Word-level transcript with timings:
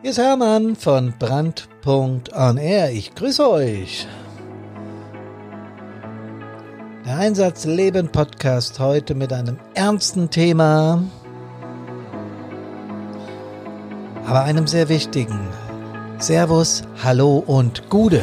Hier 0.00 0.10
ist 0.10 0.18
Hermann 0.18 0.76
von 0.76 1.12
Brand.on 1.18 2.56
Ich 2.56 3.16
grüße 3.16 3.50
euch. 3.50 4.06
Der 7.04 7.18
Einsatz 7.18 7.64
Leben 7.64 8.06
Podcast 8.06 8.78
heute 8.78 9.16
mit 9.16 9.32
einem 9.32 9.58
ernsten 9.74 10.30
Thema, 10.30 11.02
aber 14.24 14.44
einem 14.44 14.68
sehr 14.68 14.88
wichtigen. 14.88 15.48
Servus, 16.18 16.84
Hallo 17.02 17.42
und 17.44 17.90
Gude. 17.90 18.20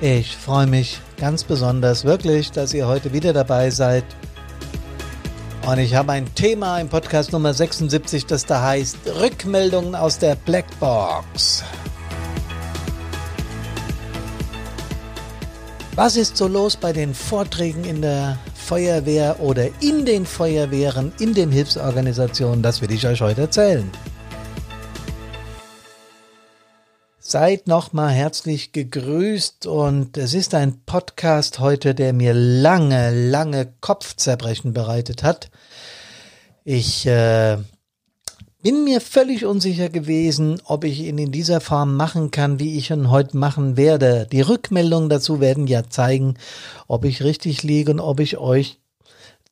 Ich 0.00 0.34
freue 0.38 0.66
mich 0.66 1.02
ganz 1.18 1.44
besonders 1.44 2.06
wirklich, 2.06 2.50
dass 2.50 2.72
ihr 2.72 2.86
heute 2.86 3.12
wieder 3.12 3.34
dabei 3.34 3.68
seid. 3.68 4.04
Und 5.66 5.78
ich 5.78 5.94
habe 5.94 6.12
ein 6.12 6.34
Thema 6.34 6.80
im 6.80 6.88
Podcast 6.88 7.32
Nummer 7.32 7.52
76, 7.52 8.26
das 8.26 8.46
da 8.46 8.62
heißt 8.62 8.96
Rückmeldungen 9.20 9.94
aus 9.94 10.18
der 10.18 10.34
Blackbox. 10.34 11.62
Was 15.94 16.16
ist 16.16 16.36
so 16.36 16.48
los 16.48 16.76
bei 16.76 16.92
den 16.92 17.12
Vorträgen 17.12 17.84
in 17.84 18.00
der 18.00 18.38
Feuerwehr 18.54 19.38
oder 19.40 19.68
in 19.80 20.06
den 20.06 20.24
Feuerwehren, 20.24 21.12
in 21.20 21.34
den 21.34 21.50
Hilfsorganisationen? 21.50 22.62
Das 22.62 22.80
will 22.80 22.90
ich 22.90 23.06
euch 23.06 23.20
heute 23.20 23.42
erzählen. 23.42 23.90
Seid 27.30 27.68
nochmal 27.68 28.10
herzlich 28.10 28.72
gegrüßt 28.72 29.64
und 29.66 30.16
es 30.16 30.34
ist 30.34 30.52
ein 30.52 30.80
Podcast 30.84 31.60
heute, 31.60 31.94
der 31.94 32.12
mir 32.12 32.34
lange, 32.34 33.30
lange 33.30 33.72
Kopfzerbrechen 33.80 34.72
bereitet 34.72 35.22
hat. 35.22 35.48
Ich 36.64 37.06
äh, 37.06 37.56
bin 38.62 38.82
mir 38.82 39.00
völlig 39.00 39.44
unsicher 39.44 39.90
gewesen, 39.90 40.60
ob 40.64 40.82
ich 40.82 40.98
ihn 41.02 41.18
in 41.18 41.30
dieser 41.30 41.60
Form 41.60 41.94
machen 41.94 42.32
kann, 42.32 42.58
wie 42.58 42.76
ich 42.76 42.90
ihn 42.90 43.12
heute 43.12 43.36
machen 43.36 43.76
werde. 43.76 44.26
Die 44.32 44.40
Rückmeldungen 44.40 45.08
dazu 45.08 45.38
werden 45.38 45.68
ja 45.68 45.88
zeigen, 45.88 46.34
ob 46.88 47.04
ich 47.04 47.22
richtig 47.22 47.62
liege 47.62 47.92
und 47.92 48.00
ob 48.00 48.18
ich 48.18 48.38
euch 48.38 48.80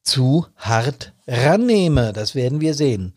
zu 0.02 0.46
hart 0.56 1.12
rannehme. 1.28 2.12
Das 2.12 2.34
werden 2.34 2.60
wir 2.60 2.74
sehen. 2.74 3.12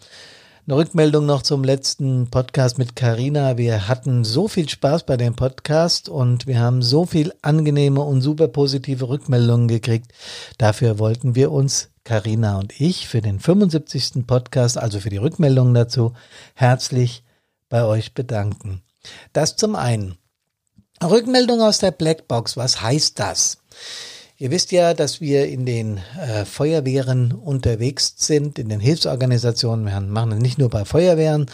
Eine 0.72 0.80
Rückmeldung 0.80 1.26
noch 1.26 1.42
zum 1.42 1.66
letzten 1.66 2.30
Podcast 2.30 2.78
mit 2.78 2.96
Carina. 2.96 3.58
Wir 3.58 3.90
hatten 3.90 4.24
so 4.24 4.48
viel 4.48 4.70
Spaß 4.70 5.06
bei 5.06 5.18
dem 5.18 5.36
Podcast 5.36 6.08
und 6.08 6.48
wir 6.48 6.62
haben 6.62 6.82
so 6.82 7.06
viel 7.06 7.34
angenehme 7.42 8.00
und 8.00 8.22
super 8.22 8.48
positive 8.48 9.10
Rückmeldungen 9.10 9.68
gekriegt. 9.68 10.14
Dafür 10.58 10.98
wollten 10.98 11.36
wir 11.36 11.52
uns 11.52 11.90
Carina 12.06 12.58
und 12.58 12.80
ich 12.80 13.10
für 13.10 13.22
den 13.22 13.42
75. 13.42 14.26
Podcast, 14.26 14.78
also 14.78 15.02
für 15.02 15.10
die 15.10 15.18
Rückmeldungen 15.18 15.74
dazu, 15.74 16.14
herzlich 16.54 17.26
bei 17.68 17.84
euch 17.84 18.14
bedanken. 18.14 18.82
Das 19.34 19.58
zum 19.58 19.76
einen. 19.76 20.16
Rückmeldung 21.04 21.60
aus 21.60 21.80
der 21.80 21.92
Blackbox. 21.92 22.56
Was 22.56 22.82
heißt 22.82 23.20
das? 23.20 23.58
Ihr 24.42 24.50
wisst 24.50 24.72
ja, 24.72 24.96
dass 24.96 25.22
wir 25.22 25.48
in 25.50 25.68
den 25.68 26.00
äh, 26.20 26.46
Feuerwehren 26.46 27.32
unterwegs 27.32 28.16
sind, 28.18 28.58
in 28.58 28.70
den 28.70 28.80
Hilfsorganisationen. 28.80 29.86
Wir 29.86 30.02
machen 30.02 30.32
es 30.32 30.40
nicht 30.40 30.58
nur 30.58 30.72
bei 30.72 30.84
Feuerwehren, 30.84 31.46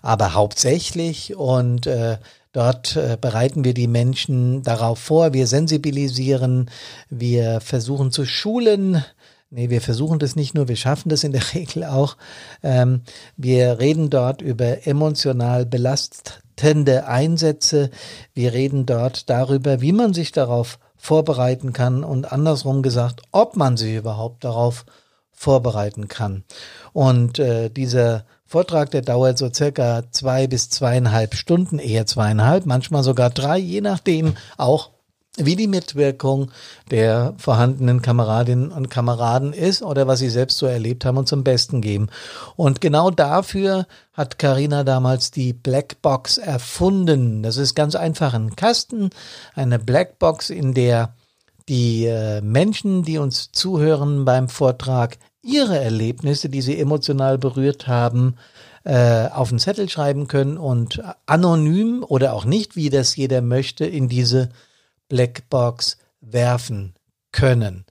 aber 0.00 0.32
hauptsächlich. 0.32 1.34
Und 1.34 1.88
äh, 1.88 2.18
dort 2.52 2.94
äh, 2.94 3.18
bereiten 3.20 3.64
wir 3.64 3.74
die 3.74 3.88
Menschen 3.88 4.62
darauf 4.62 5.00
vor. 5.00 5.32
Wir 5.32 5.48
sensibilisieren, 5.48 6.70
wir 7.10 7.60
versuchen 7.60 8.12
zu 8.12 8.24
schulen. 8.24 9.04
Nee, 9.50 9.68
wir 9.68 9.80
versuchen 9.80 10.20
das 10.20 10.36
nicht 10.36 10.54
nur, 10.54 10.68
wir 10.68 10.76
schaffen 10.76 11.08
das 11.08 11.24
in 11.24 11.32
der 11.32 11.42
Regel 11.54 11.82
auch. 11.82 12.16
Ähm, 12.62 13.00
wir 13.36 13.80
reden 13.80 14.08
dort 14.08 14.40
über 14.40 14.86
emotional 14.86 15.66
belastende 15.66 17.08
Einsätze. 17.08 17.90
Wir 18.34 18.52
reden 18.52 18.86
dort 18.86 19.28
darüber, 19.30 19.80
wie 19.80 19.90
man 19.90 20.14
sich 20.14 20.30
darauf 20.30 20.78
vorbereiten 20.96 21.72
kann 21.72 22.04
und 22.04 22.32
andersrum 22.32 22.82
gesagt, 22.82 23.22
ob 23.32 23.56
man 23.56 23.76
sich 23.76 23.94
überhaupt 23.94 24.44
darauf 24.44 24.84
vorbereiten 25.32 26.08
kann. 26.08 26.44
Und 26.92 27.38
äh, 27.38 27.68
dieser 27.68 28.24
Vortrag, 28.46 28.90
der 28.90 29.02
dauert 29.02 29.38
so 29.38 29.52
circa 29.52 30.04
zwei 30.10 30.46
bis 30.46 30.70
zweieinhalb 30.70 31.34
Stunden, 31.34 31.78
eher 31.78 32.06
zweieinhalb, 32.06 32.64
manchmal 32.64 33.02
sogar 33.02 33.30
drei, 33.30 33.58
je 33.58 33.80
nachdem 33.80 34.34
auch 34.56 34.90
wie 35.36 35.56
die 35.56 35.66
Mitwirkung 35.66 36.50
der 36.90 37.34
vorhandenen 37.36 38.02
Kameradinnen 38.02 38.72
und 38.72 38.90
Kameraden 38.90 39.52
ist 39.52 39.82
oder 39.82 40.06
was 40.06 40.18
sie 40.18 40.30
selbst 40.30 40.58
so 40.58 40.66
erlebt 40.66 41.04
haben 41.04 41.18
und 41.18 41.28
zum 41.28 41.44
Besten 41.44 41.80
geben. 41.80 42.08
Und 42.56 42.80
genau 42.80 43.10
dafür 43.10 43.86
hat 44.12 44.38
Karina 44.38 44.82
damals 44.82 45.30
die 45.30 45.52
Blackbox 45.52 46.38
erfunden. 46.38 47.42
Das 47.42 47.56
ist 47.58 47.74
ganz 47.74 47.94
einfach 47.94 48.34
ein 48.34 48.56
Kasten, 48.56 49.10
eine 49.54 49.78
Blackbox, 49.78 50.50
in 50.50 50.72
der 50.74 51.14
die 51.68 52.06
äh, 52.06 52.40
Menschen, 52.42 53.02
die 53.02 53.18
uns 53.18 53.50
zuhören 53.50 54.24
beim 54.24 54.48
Vortrag, 54.48 55.18
ihre 55.42 55.78
Erlebnisse, 55.78 56.48
die 56.48 56.62
sie 56.62 56.78
emotional 56.78 57.38
berührt 57.38 57.86
haben, 57.88 58.36
äh, 58.84 59.28
auf 59.28 59.50
einen 59.50 59.58
Zettel 59.58 59.88
schreiben 59.88 60.28
können 60.28 60.58
und 60.58 61.02
anonym 61.26 62.04
oder 62.06 62.32
auch 62.32 62.44
nicht, 62.44 62.76
wie 62.76 62.90
das 62.90 63.16
jeder 63.16 63.42
möchte, 63.42 63.84
in 63.84 64.08
diese 64.08 64.50
Blackbox 65.08 65.98
werfen 66.20 66.94
können. 67.32 67.84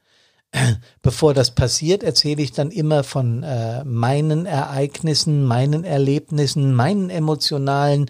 Bevor 1.01 1.33
das 1.33 1.51
passiert, 1.51 2.03
erzähle 2.03 2.41
ich 2.41 2.51
dann 2.51 2.71
immer 2.71 3.03
von 3.03 3.43
äh, 3.43 3.83
meinen 3.83 4.45
Ereignissen, 4.45 5.43
meinen 5.43 5.83
Erlebnissen, 5.83 6.73
meinen 6.73 7.09
emotionalen 7.09 8.09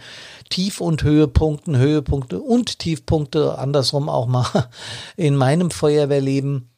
Tief- 0.50 0.82
und 0.82 1.04
Höhepunkten, 1.04 1.78
Höhepunkte 1.78 2.40
und 2.40 2.80
Tiefpunkte, 2.80 3.58
andersrum 3.58 4.10
auch 4.10 4.28
mal 4.28 4.70
in 5.18 5.36
meinem 5.36 5.72
Feuerwehrleben. 5.72 6.70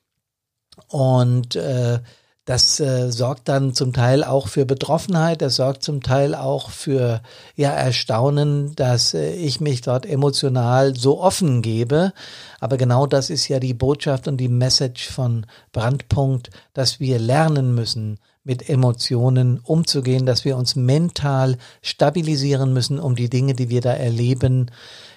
Und 0.89 1.55
äh, 1.55 1.99
das 2.47 2.79
äh, 2.79 3.11
sorgt 3.11 3.49
dann 3.49 3.73
zum 3.73 3.91
Teil 3.91 4.23
auch 4.23 4.47
für 4.47 4.65
Betroffenheit, 4.65 5.41
das 5.41 5.57
sorgt 5.57 5.83
zum 5.83 6.01
Teil 6.01 6.33
auch 6.33 6.69
für 6.69 7.21
ja 7.57 7.71
Erstaunen, 7.71 8.73
dass 8.75 9.13
äh, 9.13 9.33
ich 9.33 9.59
mich 9.59 9.81
dort 9.81 10.05
emotional 10.05 10.95
so 10.95 11.19
offen 11.19 11.61
gebe. 11.61 12.13
Aber 12.61 12.77
genau 12.77 13.05
das 13.05 13.29
ist 13.29 13.49
ja 13.49 13.59
die 13.59 13.73
Botschaft 13.73 14.29
und 14.29 14.37
die 14.37 14.47
Message 14.47 15.09
von 15.09 15.45
Brandpunkt, 15.73 16.49
dass 16.73 17.01
wir 17.01 17.19
lernen 17.19 17.75
müssen, 17.75 18.17
mit 18.45 18.69
Emotionen 18.69 19.59
umzugehen, 19.59 20.25
dass 20.25 20.45
wir 20.45 20.55
uns 20.55 20.77
mental 20.77 21.57
stabilisieren 21.81 22.71
müssen, 22.71 22.97
um 22.97 23.17
die 23.17 23.29
Dinge, 23.29 23.55
die 23.55 23.67
wir 23.67 23.81
da 23.81 23.91
erleben, 23.91 24.71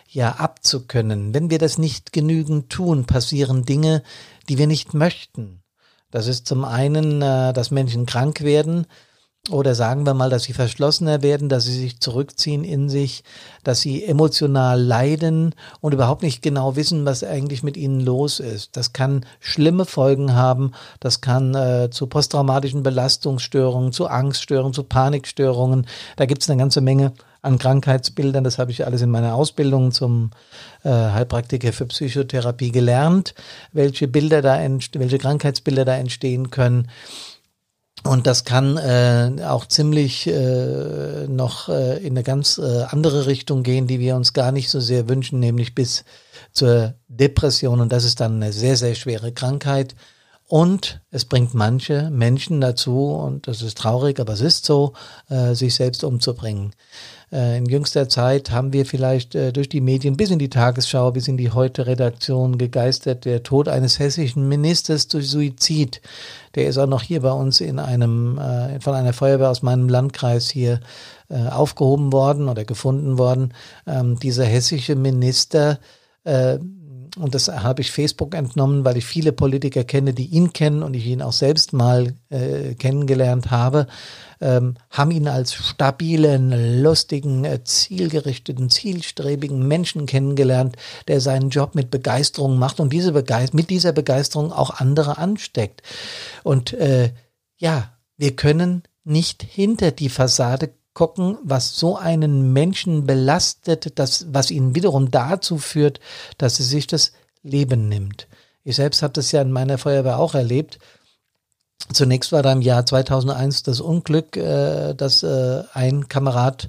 ja 0.08 0.32
abzukönnen. 0.32 1.32
Wenn 1.32 1.48
wir 1.48 1.60
das 1.60 1.78
nicht 1.78 2.12
genügend 2.12 2.70
tun, 2.70 3.04
passieren 3.04 3.64
Dinge, 3.64 4.02
die 4.48 4.58
wir 4.58 4.66
nicht 4.66 4.94
möchten. 4.94 5.59
Das 6.10 6.26
ist 6.26 6.46
zum 6.46 6.64
einen, 6.64 7.22
äh, 7.22 7.52
dass 7.52 7.70
Menschen 7.70 8.06
krank 8.06 8.42
werden 8.42 8.86
oder 9.48 9.74
sagen 9.74 10.04
wir 10.04 10.12
mal, 10.12 10.28
dass 10.28 10.42
sie 10.44 10.52
verschlossener 10.52 11.22
werden, 11.22 11.48
dass 11.48 11.64
sie 11.64 11.76
sich 11.76 11.98
zurückziehen 11.98 12.62
in 12.62 12.90
sich, 12.90 13.24
dass 13.64 13.80
sie 13.80 14.04
emotional 14.04 14.80
leiden 14.80 15.54
und 15.80 15.94
überhaupt 15.94 16.22
nicht 16.22 16.42
genau 16.42 16.76
wissen, 16.76 17.06
was 17.06 17.24
eigentlich 17.24 17.62
mit 17.62 17.76
ihnen 17.76 18.00
los 18.00 18.38
ist. 18.38 18.76
Das 18.76 18.92
kann 18.92 19.24
schlimme 19.40 19.86
Folgen 19.86 20.34
haben, 20.34 20.72
das 21.00 21.22
kann 21.22 21.54
äh, 21.54 21.88
zu 21.90 22.06
posttraumatischen 22.06 22.82
Belastungsstörungen, 22.82 23.92
zu 23.92 24.08
Angststörungen, 24.08 24.74
zu 24.74 24.84
Panikstörungen. 24.84 25.86
Da 26.16 26.26
gibt 26.26 26.42
es 26.42 26.50
eine 26.50 26.58
ganze 26.58 26.82
Menge 26.82 27.12
an 27.42 27.58
Krankheitsbildern. 27.58 28.44
Das 28.44 28.58
habe 28.58 28.70
ich 28.70 28.86
alles 28.86 29.02
in 29.02 29.10
meiner 29.10 29.34
Ausbildung 29.34 29.92
zum 29.92 30.30
äh, 30.84 30.90
Heilpraktiker 30.90 31.72
für 31.72 31.86
Psychotherapie 31.86 32.72
gelernt, 32.72 33.34
welche 33.72 34.08
Bilder 34.08 34.42
da, 34.42 34.58
welche 34.58 35.18
Krankheitsbilder 35.18 35.84
da 35.84 35.96
entstehen 35.96 36.50
können. 36.50 36.88
Und 38.02 38.26
das 38.26 38.44
kann 38.44 38.78
äh, 38.78 39.44
auch 39.44 39.66
ziemlich 39.66 40.26
äh, 40.26 41.26
noch 41.28 41.68
äh, 41.68 41.98
in 41.98 42.14
eine 42.14 42.22
ganz 42.22 42.56
äh, 42.56 42.84
andere 42.88 43.26
Richtung 43.26 43.62
gehen, 43.62 43.86
die 43.86 44.00
wir 44.00 44.16
uns 44.16 44.32
gar 44.32 44.52
nicht 44.52 44.70
so 44.70 44.80
sehr 44.80 45.08
wünschen, 45.08 45.38
nämlich 45.38 45.74
bis 45.74 46.04
zur 46.52 46.94
Depression. 47.08 47.80
Und 47.80 47.92
das 47.92 48.04
ist 48.04 48.20
dann 48.20 48.36
eine 48.36 48.52
sehr, 48.52 48.76
sehr 48.76 48.94
schwere 48.94 49.32
Krankheit. 49.32 49.94
Und 50.50 51.00
es 51.12 51.26
bringt 51.26 51.54
manche 51.54 52.10
Menschen 52.10 52.60
dazu, 52.60 53.12
und 53.12 53.46
das 53.46 53.62
ist 53.62 53.78
traurig, 53.78 54.18
aber 54.18 54.32
es 54.32 54.40
ist 54.40 54.64
so, 54.64 54.94
äh, 55.28 55.54
sich 55.54 55.76
selbst 55.76 56.02
umzubringen. 56.02 56.72
Äh, 57.30 57.58
in 57.58 57.66
jüngster 57.66 58.08
Zeit 58.08 58.50
haben 58.50 58.72
wir 58.72 58.84
vielleicht 58.84 59.36
äh, 59.36 59.52
durch 59.52 59.68
die 59.68 59.80
Medien 59.80 60.16
bis 60.16 60.30
in 60.30 60.40
die 60.40 60.50
Tagesschau, 60.50 61.12
bis 61.12 61.28
in 61.28 61.36
die 61.36 61.52
Heute-Redaktion 61.52 62.58
gegeistert, 62.58 63.26
der 63.26 63.44
Tod 63.44 63.68
eines 63.68 64.00
hessischen 64.00 64.48
Ministers 64.48 65.06
durch 65.06 65.30
Suizid. 65.30 66.02
Der 66.56 66.66
ist 66.66 66.78
auch 66.78 66.88
noch 66.88 67.02
hier 67.02 67.20
bei 67.20 67.30
uns 67.30 67.60
in 67.60 67.78
einem, 67.78 68.36
äh, 68.38 68.80
von 68.80 68.94
einer 68.94 69.12
Feuerwehr 69.12 69.50
aus 69.50 69.62
meinem 69.62 69.88
Landkreis 69.88 70.50
hier 70.50 70.80
äh, 71.28 71.46
aufgehoben 71.46 72.12
worden 72.12 72.48
oder 72.48 72.64
gefunden 72.64 73.18
worden. 73.18 73.54
Ähm, 73.86 74.18
dieser 74.18 74.46
hessische 74.46 74.96
Minister 74.96 75.78
äh, 76.24 76.58
und 77.16 77.34
das 77.34 77.48
habe 77.48 77.82
ich 77.82 77.90
Facebook 77.90 78.34
entnommen, 78.34 78.84
weil 78.84 78.96
ich 78.96 79.04
viele 79.04 79.32
Politiker 79.32 79.84
kenne, 79.84 80.12
die 80.12 80.26
ihn 80.26 80.52
kennen 80.52 80.82
und 80.82 80.94
ich 80.94 81.06
ihn 81.06 81.22
auch 81.22 81.32
selbst 81.32 81.72
mal 81.72 82.14
äh, 82.28 82.74
kennengelernt 82.74 83.50
habe, 83.50 83.86
ähm, 84.40 84.74
haben 84.90 85.10
ihn 85.10 85.28
als 85.28 85.54
stabilen, 85.54 86.82
lustigen, 86.82 87.44
äh, 87.44 87.62
zielgerichteten, 87.64 88.70
zielstrebigen 88.70 89.66
Menschen 89.66 90.06
kennengelernt, 90.06 90.76
der 91.08 91.20
seinen 91.20 91.50
Job 91.50 91.74
mit 91.74 91.90
Begeisterung 91.90 92.58
macht 92.58 92.80
und 92.80 92.92
diese 92.92 93.12
Begeist 93.12 93.54
mit 93.54 93.70
dieser 93.70 93.92
Begeisterung 93.92 94.52
auch 94.52 94.70
andere 94.70 95.18
ansteckt. 95.18 95.82
Und 96.42 96.72
äh, 96.72 97.12
ja, 97.58 97.92
wir 98.16 98.36
können 98.36 98.82
nicht 99.04 99.42
hinter 99.42 99.90
die 99.90 100.08
Fassade 100.08 100.70
gucken, 100.94 101.38
was 101.42 101.76
so 101.76 101.96
einen 101.96 102.52
Menschen 102.52 103.06
belastet, 103.06 103.98
das, 103.98 104.26
was 104.32 104.50
ihn 104.50 104.74
wiederum 104.74 105.10
dazu 105.10 105.58
führt, 105.58 106.00
dass 106.38 106.58
er 106.58 106.64
sich 106.64 106.86
das 106.86 107.12
Leben 107.42 107.88
nimmt. 107.88 108.26
Ich 108.64 108.76
selbst 108.76 109.02
habe 109.02 109.12
das 109.12 109.32
ja 109.32 109.40
in 109.42 109.52
meiner 109.52 109.78
Feuerwehr 109.78 110.18
auch 110.18 110.34
erlebt. 110.34 110.78
Zunächst 111.92 112.32
war 112.32 112.42
da 112.42 112.52
im 112.52 112.60
Jahr 112.60 112.84
2001 112.84 113.62
das 113.62 113.80
Unglück, 113.80 114.36
äh, 114.36 114.94
dass 114.94 115.22
äh, 115.22 115.62
ein 115.72 116.08
Kamerad 116.08 116.68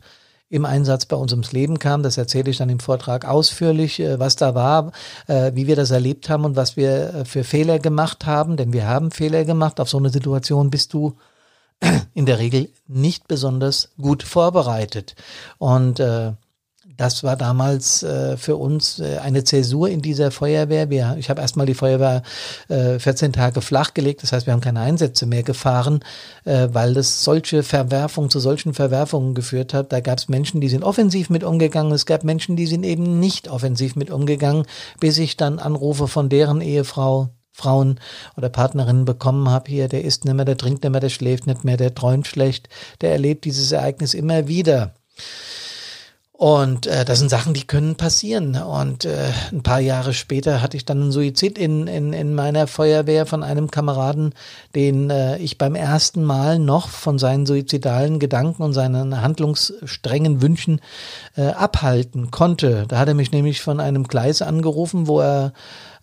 im 0.51 0.65
Einsatz 0.65 1.05
bei 1.05 1.15
uns 1.15 1.31
ums 1.31 1.53
Leben 1.53 1.79
kam. 1.79 2.03
Das 2.03 2.17
erzähle 2.17 2.51
ich 2.51 2.57
dann 2.57 2.69
im 2.69 2.79
Vortrag 2.79 3.25
ausführlich, 3.25 3.99
äh, 3.99 4.19
was 4.19 4.35
da 4.35 4.53
war, 4.53 4.91
äh, 5.27 5.51
wie 5.55 5.65
wir 5.65 5.75
das 5.75 5.91
erlebt 5.91 6.29
haben 6.29 6.45
und 6.45 6.55
was 6.55 6.75
wir 6.75 7.13
äh, 7.13 7.25
für 7.25 7.43
Fehler 7.43 7.79
gemacht 7.79 8.25
haben. 8.25 8.57
Denn 8.57 8.73
wir 8.73 8.87
haben 8.87 9.11
Fehler 9.11 9.45
gemacht. 9.45 9.79
Auf 9.79 9.89
so 9.89 9.97
eine 9.97 10.09
Situation 10.09 10.69
bist 10.69 10.93
du 10.93 11.15
in 12.13 12.25
der 12.25 12.39
Regel 12.39 12.69
nicht 12.87 13.27
besonders 13.27 13.89
gut 13.99 14.23
vorbereitet. 14.23 15.15
Und 15.57 15.99
äh, 15.99 16.33
das 17.01 17.23
war 17.23 17.35
damals 17.35 18.03
äh, 18.03 18.37
für 18.37 18.57
uns 18.57 18.99
äh, 18.99 19.17
eine 19.17 19.43
Zäsur 19.43 19.89
in 19.89 20.03
dieser 20.03 20.29
Feuerwehr. 20.29 20.91
Wir, 20.91 21.15
ich 21.17 21.31
habe 21.31 21.41
erstmal 21.41 21.65
die 21.65 21.73
Feuerwehr 21.73 22.21
äh, 22.67 22.99
14 22.99 23.33
Tage 23.33 23.61
flachgelegt, 23.61 24.21
das 24.21 24.31
heißt, 24.31 24.45
wir 24.45 24.53
haben 24.53 24.61
keine 24.61 24.81
Einsätze 24.81 25.25
mehr 25.25 25.41
gefahren, 25.41 26.03
äh, 26.45 26.67
weil 26.71 26.93
das 26.93 27.23
solche 27.23 27.63
Verwerfungen 27.63 28.29
zu 28.29 28.39
solchen 28.39 28.75
Verwerfungen 28.75 29.33
geführt 29.33 29.73
hat. 29.73 29.91
Da 29.91 29.99
gab 29.99 30.19
es 30.19 30.29
Menschen, 30.29 30.61
die 30.61 30.69
sind 30.69 30.83
offensiv 30.83 31.31
mit 31.31 31.43
umgegangen, 31.43 31.91
es 31.91 32.05
gab 32.05 32.23
Menschen, 32.23 32.55
die 32.55 32.67
sind 32.67 32.83
eben 32.83 33.19
nicht 33.19 33.47
offensiv 33.47 33.95
mit 33.95 34.11
umgegangen, 34.11 34.65
bis 34.99 35.17
ich 35.17 35.37
dann 35.37 35.57
Anrufe 35.57 36.07
von 36.07 36.29
deren 36.29 36.61
Ehefrau 36.61 37.29
Frauen 37.51 37.99
oder 38.37 38.49
Partnerinnen 38.49 39.05
bekommen 39.05 39.49
habe, 39.49 39.69
hier, 39.69 39.87
der 39.87 40.03
isst 40.03 40.25
nicht 40.25 40.33
mehr, 40.33 40.45
der 40.45 40.57
trinkt 40.57 40.83
nicht 40.83 40.91
mehr, 40.91 41.01
der 41.01 41.09
schläft 41.09 41.47
nicht 41.47 41.63
mehr, 41.63 41.77
der 41.77 41.93
träumt 41.93 42.27
schlecht, 42.27 42.69
der 43.01 43.11
erlebt 43.11 43.45
dieses 43.45 43.71
Ereignis 43.71 44.13
immer 44.13 44.47
wieder. 44.47 44.93
Und 46.41 46.87
äh, 46.87 47.05
das 47.05 47.19
sind 47.19 47.29
Sachen, 47.29 47.53
die 47.53 47.67
können 47.67 47.97
passieren. 47.97 48.55
Und 48.55 49.05
äh, 49.05 49.29
ein 49.51 49.61
paar 49.61 49.79
Jahre 49.79 50.11
später 50.11 50.63
hatte 50.63 50.75
ich 50.75 50.85
dann 50.85 50.99
einen 50.99 51.11
Suizid 51.11 51.59
in, 51.59 51.85
in, 51.85 52.13
in 52.13 52.33
meiner 52.33 52.65
Feuerwehr 52.65 53.27
von 53.27 53.43
einem 53.43 53.69
Kameraden, 53.69 54.33
den 54.73 55.11
äh, 55.11 55.37
ich 55.37 55.59
beim 55.59 55.75
ersten 55.75 56.23
Mal 56.23 56.57
noch 56.57 56.89
von 56.89 57.19
seinen 57.19 57.45
suizidalen 57.45 58.17
Gedanken 58.17 58.63
und 58.63 58.73
seinen 58.73 59.21
handlungsstrengen 59.21 60.41
Wünschen 60.41 60.81
äh, 61.37 61.49
abhalten 61.49 62.31
konnte. 62.31 62.85
Da 62.87 62.97
hat 62.97 63.07
er 63.07 63.13
mich 63.13 63.31
nämlich 63.31 63.61
von 63.61 63.79
einem 63.79 64.05
Gleis 64.05 64.41
angerufen, 64.41 65.05
wo 65.05 65.19
er 65.19 65.53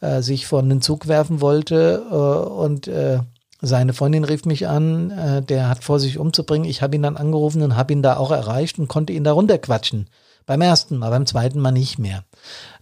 äh, 0.00 0.22
sich 0.22 0.46
von 0.46 0.68
den 0.68 0.80
Zug 0.80 1.08
werfen 1.08 1.40
wollte 1.40 2.00
äh, 2.08 2.14
und 2.14 2.86
äh, 2.86 3.18
seine 3.60 3.92
Freundin 3.92 4.22
rief 4.22 4.44
mich 4.44 4.68
an, 4.68 5.10
äh, 5.10 5.42
der 5.42 5.68
hat 5.68 5.82
vor 5.82 5.98
sich 5.98 6.16
umzubringen. 6.16 6.70
Ich 6.70 6.80
habe 6.80 6.94
ihn 6.94 7.02
dann 7.02 7.16
angerufen 7.16 7.60
und 7.62 7.74
habe 7.74 7.92
ihn 7.92 8.02
da 8.02 8.18
auch 8.18 8.30
erreicht 8.30 8.78
und 8.78 8.86
konnte 8.86 9.12
ihn 9.12 9.24
da 9.24 9.32
runterquatschen. 9.32 10.06
Beim 10.48 10.62
ersten 10.62 10.96
Mal, 10.96 11.10
beim 11.10 11.26
zweiten 11.26 11.60
Mal 11.60 11.72
nicht 11.72 11.98
mehr. 11.98 12.24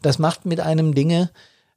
Das 0.00 0.20
macht 0.20 0.46
mit 0.46 0.60
einem 0.60 0.94
Dinge, 0.94 1.32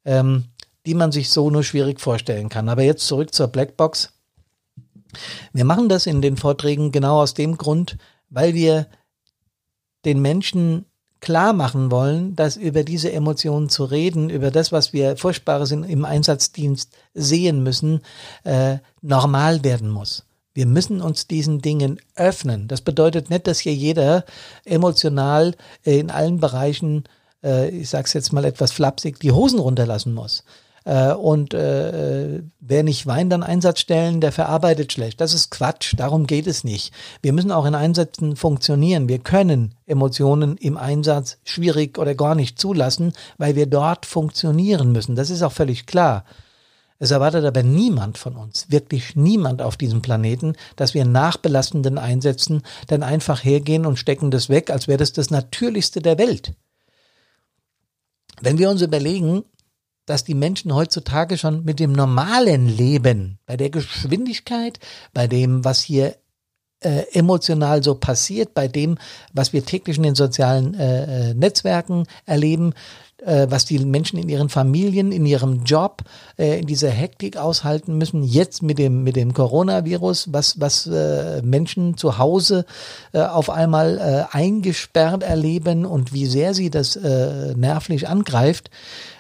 ähm, 0.06 0.46
die 0.86 0.94
man 0.94 1.12
sich 1.12 1.32
so 1.32 1.50
nur 1.50 1.64
schwierig 1.64 2.00
vorstellen 2.00 2.48
kann. 2.48 2.70
Aber 2.70 2.84
jetzt 2.84 3.08
zurück 3.08 3.34
zur 3.34 3.48
Blackbox. 3.48 4.14
Wir 5.52 5.66
machen 5.66 5.90
das 5.90 6.06
in 6.06 6.22
den 6.22 6.38
Vorträgen 6.38 6.92
genau 6.92 7.20
aus 7.20 7.34
dem 7.34 7.58
Grund, 7.58 7.98
weil 8.30 8.54
wir 8.54 8.86
den 10.06 10.22
Menschen 10.22 10.86
klar 11.22 11.54
machen 11.54 11.90
wollen, 11.90 12.36
dass 12.36 12.56
über 12.56 12.84
diese 12.84 13.12
Emotionen 13.12 13.68
zu 13.68 13.84
reden, 13.84 14.30
über 14.30 14.52
das, 14.52 14.72
was 14.72 14.94
wir 14.94 15.18
Furchtbares 15.18 15.72
im 15.72 16.06
Einsatzdienst 16.06 16.96
sehen 17.16 17.64
müssen, 17.64 18.02
äh, 18.44 18.78
normal 19.02 19.64
werden 19.64 19.90
muss. 19.90 20.24
Wir 20.54 20.66
müssen 20.66 21.02
uns 21.02 21.28
diesen 21.28 21.62
Dingen 21.62 22.00
öffnen. 22.16 22.68
Das 22.68 22.82
bedeutet 22.82 23.30
nicht, 23.30 23.48
dass 23.48 23.60
hier 23.60 23.74
jeder 23.74 24.26
emotional 24.66 25.56
äh, 25.86 26.00
in 26.00 26.10
allen 26.10 26.40
Bereichen, 26.40 27.04
äh, 27.44 27.70
ich 27.70 27.90
sage 27.90 28.06
es 28.06 28.14
jetzt 28.14 28.34
mal 28.34 28.46
etwas 28.46 28.72
flapsig, 28.72 29.20
die 29.20 29.32
Hosen 29.32 29.60
runterlassen 29.60 30.14
muss. 30.14 30.44
Äh, 30.86 31.14
und 31.14 31.54
wer 31.54 32.84
nicht 32.84 33.06
Wein 33.06 33.30
dann 33.30 33.44
Einsatz 33.44 33.80
stellen, 33.80 34.22
der 34.22 34.32
verarbeitet 34.32 34.92
schlecht. 34.92 35.22
Das 35.22 35.34
ist 35.34 35.52
Quatsch, 35.52 35.94
darum 35.96 36.26
geht 36.26 36.48
es 36.48 36.64
nicht. 36.64 36.94
Wir 37.22 37.34
müssen 37.34 37.52
auch 37.52 37.66
in 37.66 37.76
Einsätzen 37.76 38.36
funktionieren. 38.36 39.08
Wir 39.08 39.20
können 39.20 39.76
Emotionen 39.86 40.58
im 40.58 40.78
Einsatz 40.78 41.38
schwierig 41.44 42.00
oder 42.00 42.16
gar 42.16 42.34
nicht 42.34 42.58
zulassen, 42.58 43.14
weil 43.38 43.56
wir 43.56 43.68
dort 43.68 44.06
funktionieren 44.06 44.92
müssen. 44.92 45.16
Das 45.16 45.30
ist 45.30 45.44
auch 45.44 45.52
völlig 45.52 45.86
klar. 45.86 46.24
Es 47.00 47.12
erwartet 47.12 47.46
aber 47.46 47.64
niemand 47.64 48.18
von 48.18 48.36
uns, 48.36 48.70
wirklich 48.70 49.16
niemand 49.16 49.62
auf 49.62 49.78
diesem 49.78 50.02
Planeten, 50.02 50.56
dass 50.76 50.94
wir 50.94 51.06
nach 51.06 51.38
belastenden 51.38 51.98
Einsätzen 51.98 52.62
dann 52.88 53.04
einfach 53.04 53.44
hergehen 53.44 53.86
und 53.86 53.98
stecken 53.98 54.32
das 54.32 54.50
weg, 54.50 54.70
als 54.70 54.90
wäre 54.90 54.98
das 54.98 55.14
das 55.14 55.32
Natürlichste 55.32 56.02
der 56.02 56.18
Welt. 56.18 56.54
Wenn 58.42 58.58
wir 58.58 58.70
uns 58.70 58.82
überlegen, 58.82 59.44
dass 60.06 60.26
die 60.26 60.34
Menschen 60.34 60.74
heutzutage 60.74 61.38
schon 61.38 61.64
mit 61.64 61.80
dem 61.80 61.94
normalen 61.94 62.68
Leben, 62.68 63.40
bei 63.46 63.56
der 63.56 63.70
Geschwindigkeit, 63.70 64.80
bei 65.14 65.28
dem, 65.28 65.64
was 65.64 65.82
hier 65.82 66.18
äh, 66.82 67.04
emotional 67.14 67.84
so 67.84 67.96
passiert, 67.96 68.54
bei 68.54 68.68
dem, 68.68 68.98
was 69.34 69.54
wir 69.54 69.66
täglich 69.66 69.98
in 69.98 70.04
den 70.04 70.16
sozialen 70.16 70.74
äh, 70.74 71.32
äh 71.32 71.34
Netzwerken 71.34 72.06
erleben, 72.26 72.74
äh, 73.26 73.48
was 73.50 73.66
die 73.66 73.80
Menschen 73.80 74.18
in 74.18 74.30
ihren 74.30 74.48
Familien, 74.48 75.12
in 75.12 75.26
ihrem 75.26 75.66
Job, 75.66 76.04
äh, 76.38 76.60
in 76.60 76.68
dieser 76.68 76.90
Hektik 76.90 77.36
aushalten 77.36 77.98
müssen. 77.98 78.24
Jetzt 78.24 78.64
mit 78.64 78.80
dem, 78.80 79.04
mit 79.04 79.18
dem 79.18 79.34
Coronavirus, 79.34 80.32
was, 80.32 80.60
was 80.62 80.88
äh, 80.88 81.42
Menschen 81.42 81.98
zu 81.98 82.18
Hause 82.18 82.66
auf 83.14 83.50
einmal 83.50 84.28
eingesperrt 84.32 85.24
erleben 85.24 85.86
und 85.86 86.14
wie 86.14 86.26
sehr 86.26 86.54
sie 86.54 86.70
das 86.70 86.96
nervlich 86.96 88.08
angreift. 88.08 88.70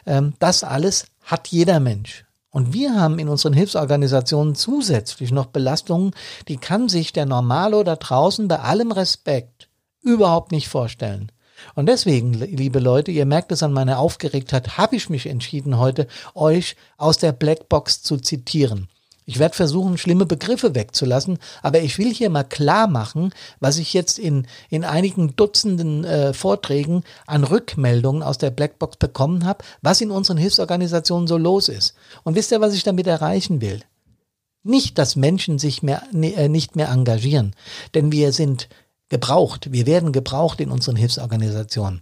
Ähm, 0.05 0.33
das 0.39 0.63
alles 0.63 1.05
hat 1.23 1.47
jeder 1.47 1.79
Mensch. 1.79 2.25
Und 2.51 2.73
wir 2.73 2.95
haben 2.95 3.19
in 3.19 3.29
unseren 3.29 3.53
Hilfsorganisationen 3.53 4.55
zusätzlich 4.55 5.31
noch 5.31 5.47
Belastungen, 5.47 6.11
die 6.47 6.57
kann 6.57 6.89
sich 6.89 7.13
der 7.13 7.25
Normalo 7.25 7.83
da 7.83 7.95
draußen 7.95 8.47
bei 8.47 8.59
allem 8.59 8.91
Respekt 8.91 9.69
überhaupt 10.01 10.51
nicht 10.51 10.67
vorstellen. 10.67 11.31
Und 11.75 11.87
deswegen, 11.87 12.33
liebe 12.33 12.79
Leute, 12.79 13.11
ihr 13.11 13.25
merkt 13.25 13.51
es 13.51 13.63
an 13.63 13.73
meiner 13.73 13.99
Aufgeregtheit, 13.99 14.77
habe 14.77 14.95
ich 14.95 15.09
mich 15.09 15.27
entschieden, 15.27 15.77
heute 15.77 16.07
euch 16.33 16.75
aus 16.97 17.17
der 17.17 17.33
Blackbox 17.33 18.01
zu 18.01 18.17
zitieren. 18.17 18.87
Ich 19.29 19.37
werde 19.37 19.55
versuchen, 19.55 19.99
schlimme 19.99 20.25
Begriffe 20.25 20.73
wegzulassen, 20.73 21.37
aber 21.61 21.81
ich 21.81 21.99
will 21.99 22.11
hier 22.11 22.31
mal 22.31 22.43
klar 22.43 22.87
machen, 22.87 23.31
was 23.59 23.77
ich 23.77 23.93
jetzt 23.93 24.17
in, 24.17 24.47
in 24.71 24.83
einigen 24.83 25.35
Dutzenden 25.35 26.03
äh, 26.03 26.33
Vorträgen 26.33 27.03
an 27.27 27.43
Rückmeldungen 27.43 28.23
aus 28.23 28.39
der 28.39 28.49
Blackbox 28.49 28.97
bekommen 28.97 29.45
habe, 29.45 29.63
was 29.83 30.01
in 30.01 30.09
unseren 30.09 30.37
Hilfsorganisationen 30.37 31.27
so 31.27 31.37
los 31.37 31.69
ist. 31.69 31.93
Und 32.23 32.33
wisst 32.33 32.51
ihr, 32.51 32.59
was 32.59 32.73
ich 32.73 32.81
damit 32.81 33.05
erreichen 33.05 33.61
will? 33.61 33.81
Nicht, 34.63 34.97
dass 34.97 35.15
Menschen 35.15 35.59
sich 35.59 35.83
mehr, 35.83 36.01
äh, 36.11 36.49
nicht 36.49 36.75
mehr 36.75 36.89
engagieren, 36.89 37.53
denn 37.93 38.11
wir 38.11 38.31
sind 38.31 38.67
gebraucht. 39.09 39.71
Wir 39.71 39.85
werden 39.85 40.11
gebraucht 40.11 40.59
in 40.59 40.71
unseren 40.71 40.95
Hilfsorganisationen. 40.95 42.01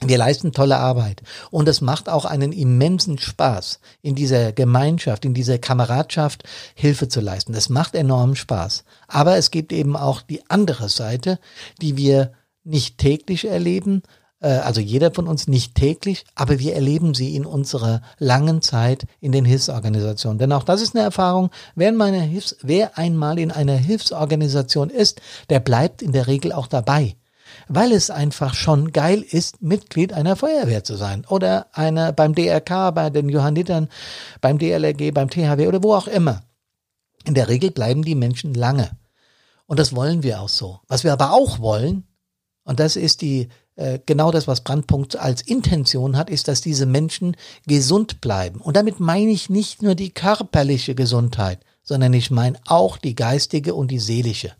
Wir 0.00 0.18
leisten 0.18 0.52
tolle 0.52 0.76
Arbeit 0.76 1.22
und 1.50 1.68
es 1.68 1.80
macht 1.80 2.08
auch 2.08 2.24
einen 2.24 2.52
immensen 2.52 3.18
Spaß, 3.18 3.80
in 4.02 4.14
dieser 4.14 4.52
Gemeinschaft, 4.52 5.24
in 5.24 5.34
dieser 5.34 5.58
Kameradschaft 5.58 6.42
Hilfe 6.74 7.08
zu 7.08 7.20
leisten. 7.20 7.54
Es 7.54 7.68
macht 7.68 7.94
enormen 7.94 8.36
Spaß. 8.36 8.84
Aber 9.08 9.36
es 9.36 9.50
gibt 9.50 9.72
eben 9.72 9.96
auch 9.96 10.20
die 10.20 10.48
andere 10.50 10.88
Seite, 10.88 11.38
die 11.80 11.96
wir 11.96 12.32
nicht 12.64 12.98
täglich 12.98 13.46
erleben, 13.46 14.02
äh, 14.40 14.48
also 14.48 14.80
jeder 14.80 15.12
von 15.12 15.26
uns 15.26 15.48
nicht 15.48 15.74
täglich, 15.74 16.24
aber 16.34 16.58
wir 16.58 16.74
erleben 16.74 17.14
sie 17.14 17.34
in 17.34 17.46
unserer 17.46 18.02
langen 18.18 18.62
Zeit 18.62 19.06
in 19.20 19.32
den 19.32 19.44
Hilfsorganisationen. 19.44 20.38
Denn 20.38 20.52
auch 20.52 20.64
das 20.64 20.82
ist 20.82 20.94
eine 20.94 21.04
Erfahrung, 21.04 21.50
wer, 21.74 21.92
Hilfs-, 21.92 22.56
wer 22.62 22.98
einmal 22.98 23.38
in 23.38 23.50
einer 23.50 23.76
Hilfsorganisation 23.76 24.90
ist, 24.90 25.20
der 25.50 25.60
bleibt 25.60 26.02
in 26.02 26.12
der 26.12 26.26
Regel 26.26 26.52
auch 26.52 26.66
dabei 26.66 27.16
weil 27.68 27.92
es 27.92 28.10
einfach 28.10 28.54
schon 28.54 28.92
geil 28.92 29.22
ist, 29.22 29.62
Mitglied 29.62 30.12
einer 30.12 30.36
Feuerwehr 30.36 30.84
zu 30.84 30.96
sein 30.96 31.24
oder 31.26 31.66
einer 31.72 32.12
beim 32.12 32.34
DRK, 32.34 32.90
bei 32.92 33.10
den 33.10 33.28
Johannitern, 33.28 33.88
beim 34.40 34.58
DLRG, 34.58 35.12
beim 35.12 35.30
THW 35.30 35.66
oder 35.66 35.82
wo 35.82 35.94
auch 35.94 36.06
immer. 36.06 36.42
In 37.24 37.34
der 37.34 37.48
Regel 37.48 37.70
bleiben 37.70 38.02
die 38.02 38.14
Menschen 38.14 38.54
lange. 38.54 38.90
Und 39.66 39.78
das 39.78 39.94
wollen 39.94 40.22
wir 40.22 40.40
auch 40.40 40.48
so. 40.48 40.80
Was 40.88 41.04
wir 41.04 41.12
aber 41.12 41.32
auch 41.32 41.58
wollen, 41.58 42.04
und 42.64 42.80
das 42.80 42.96
ist 42.96 43.22
die 43.22 43.48
äh, 43.76 43.98
genau 44.04 44.30
das, 44.30 44.46
was 44.46 44.62
Brandpunkt 44.62 45.16
als 45.16 45.42
Intention 45.42 46.16
hat, 46.16 46.30
ist, 46.30 46.48
dass 46.48 46.60
diese 46.60 46.86
Menschen 46.86 47.36
gesund 47.66 48.20
bleiben. 48.20 48.60
Und 48.60 48.76
damit 48.76 49.00
meine 49.00 49.30
ich 49.30 49.50
nicht 49.50 49.82
nur 49.82 49.94
die 49.94 50.10
körperliche 50.10 50.94
Gesundheit, 50.94 51.60
sondern 51.82 52.12
ich 52.12 52.30
meine 52.30 52.58
auch 52.66 52.98
die 52.98 53.14
geistige 53.14 53.74
und 53.74 53.90
die 53.90 53.98
seelische. 53.98 54.52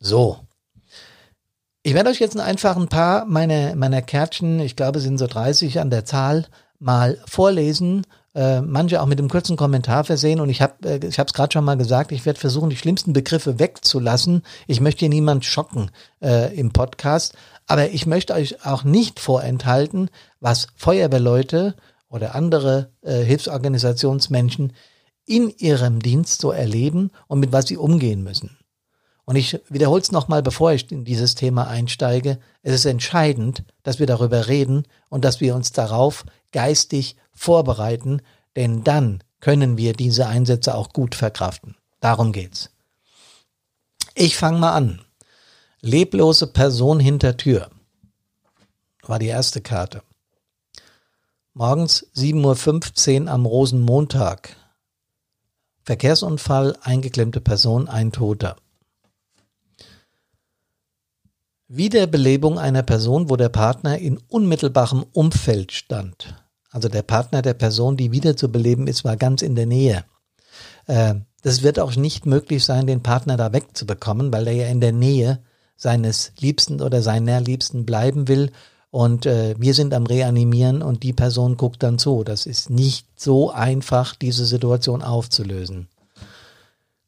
So. 0.00 0.38
Ich 1.88 1.94
werde 1.94 2.10
euch 2.10 2.18
jetzt 2.18 2.38
einfach 2.38 2.76
ein 2.76 2.88
paar 2.88 3.24
meiner, 3.24 3.74
meiner 3.74 4.02
Kärtchen, 4.02 4.60
ich 4.60 4.76
glaube, 4.76 5.00
sind 5.00 5.16
so 5.16 5.26
30 5.26 5.80
an 5.80 5.88
der 5.88 6.04
Zahl, 6.04 6.44
mal 6.78 7.16
vorlesen 7.24 8.04
äh, 8.34 8.60
manche 8.60 9.00
auch 9.00 9.06
mit 9.06 9.18
einem 9.18 9.30
kurzen 9.30 9.56
Kommentar 9.56 10.04
versehen. 10.04 10.40
Und 10.40 10.50
ich 10.50 10.60
habe 10.60 10.86
äh, 10.86 10.98
ich 10.98 11.18
es 11.18 11.32
gerade 11.32 11.50
schon 11.50 11.64
mal 11.64 11.78
gesagt, 11.78 12.12
ich 12.12 12.26
werde 12.26 12.38
versuchen, 12.38 12.68
die 12.68 12.76
schlimmsten 12.76 13.14
Begriffe 13.14 13.58
wegzulassen. 13.58 14.42
Ich 14.66 14.82
möchte 14.82 15.00
hier 15.00 15.08
niemand 15.08 15.46
schocken 15.46 15.90
äh, 16.20 16.54
im 16.54 16.72
Podcast. 16.72 17.32
Aber 17.66 17.88
ich 17.88 18.04
möchte 18.04 18.34
euch 18.34 18.66
auch 18.66 18.84
nicht 18.84 19.18
vorenthalten, 19.18 20.10
was 20.40 20.66
Feuerwehrleute 20.76 21.74
oder 22.10 22.34
andere 22.34 22.90
äh, 23.00 23.22
Hilfsorganisationsmenschen 23.22 24.74
in 25.24 25.48
ihrem 25.56 26.00
Dienst 26.00 26.42
so 26.42 26.50
erleben 26.50 27.12
und 27.28 27.40
mit 27.40 27.52
was 27.52 27.66
sie 27.66 27.78
umgehen 27.78 28.22
müssen. 28.22 28.57
Und 29.28 29.36
ich 29.36 29.60
wiederhole 29.68 30.00
es 30.00 30.10
nochmal, 30.10 30.42
bevor 30.42 30.72
ich 30.72 30.90
in 30.90 31.04
dieses 31.04 31.34
Thema 31.34 31.66
einsteige. 31.66 32.38
Es 32.62 32.72
ist 32.72 32.86
entscheidend, 32.86 33.62
dass 33.82 33.98
wir 33.98 34.06
darüber 34.06 34.48
reden 34.48 34.84
und 35.10 35.22
dass 35.22 35.42
wir 35.42 35.54
uns 35.54 35.70
darauf 35.70 36.24
geistig 36.50 37.14
vorbereiten, 37.34 38.22
denn 38.56 38.84
dann 38.84 39.22
können 39.40 39.76
wir 39.76 39.92
diese 39.92 40.28
Einsätze 40.28 40.74
auch 40.74 40.94
gut 40.94 41.14
verkraften. 41.14 41.76
Darum 42.00 42.32
geht's. 42.32 42.70
Ich 44.14 44.38
fange 44.38 44.60
mal 44.60 44.72
an. 44.72 45.02
Leblose 45.82 46.46
Person 46.46 46.98
hinter 46.98 47.36
Tür 47.36 47.68
war 49.02 49.18
die 49.18 49.26
erste 49.26 49.60
Karte. 49.60 50.02
Morgens 51.52 52.06
7.15 52.16 53.24
Uhr 53.24 53.30
am 53.30 53.44
Rosenmontag. 53.44 54.56
Verkehrsunfall, 55.82 56.78
eingeklemmte 56.80 57.42
Person, 57.42 57.88
ein 57.88 58.10
Toter. 58.10 58.56
Wiederbelebung 61.68 62.58
einer 62.58 62.82
Person, 62.82 63.28
wo 63.28 63.36
der 63.36 63.50
Partner 63.50 63.98
in 63.98 64.18
unmittelbarem 64.28 65.04
Umfeld 65.12 65.72
stand. 65.72 66.34
Also 66.70 66.88
der 66.88 67.02
Partner 67.02 67.42
der 67.42 67.52
Person, 67.52 67.98
die 67.98 68.10
wiederzubeleben 68.10 68.86
ist, 68.86 69.04
war 69.04 69.16
ganz 69.16 69.42
in 69.42 69.54
der 69.54 69.66
Nähe. 69.66 70.04
Äh, 70.86 71.16
das 71.42 71.62
wird 71.62 71.78
auch 71.78 71.94
nicht 71.94 72.24
möglich 72.24 72.64
sein, 72.64 72.86
den 72.86 73.02
Partner 73.02 73.36
da 73.36 73.52
wegzubekommen, 73.52 74.32
weil 74.32 74.46
er 74.46 74.54
ja 74.54 74.66
in 74.68 74.80
der 74.80 74.92
Nähe 74.92 75.40
seines 75.76 76.32
Liebsten 76.40 76.80
oder 76.80 77.02
seiner 77.02 77.40
Liebsten 77.40 77.84
bleiben 77.84 78.28
will. 78.28 78.50
Und 78.90 79.26
äh, 79.26 79.54
wir 79.58 79.74
sind 79.74 79.92
am 79.92 80.06
Reanimieren 80.06 80.80
und 80.80 81.02
die 81.02 81.12
Person 81.12 81.58
guckt 81.58 81.82
dann 81.82 81.98
zu. 81.98 82.24
Das 82.24 82.46
ist 82.46 82.70
nicht 82.70 83.06
so 83.20 83.50
einfach, 83.50 84.14
diese 84.14 84.46
Situation 84.46 85.02
aufzulösen. 85.02 85.88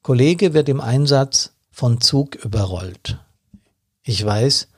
Kollege 0.03 0.53
wird 0.53 0.69
im 0.69 0.83
Einsatz 0.83 1.53
von 1.71 2.03
Zug 2.03 2.35
überrollt. 2.37 3.19
Ich 4.03 4.25
weiß, 4.25 4.69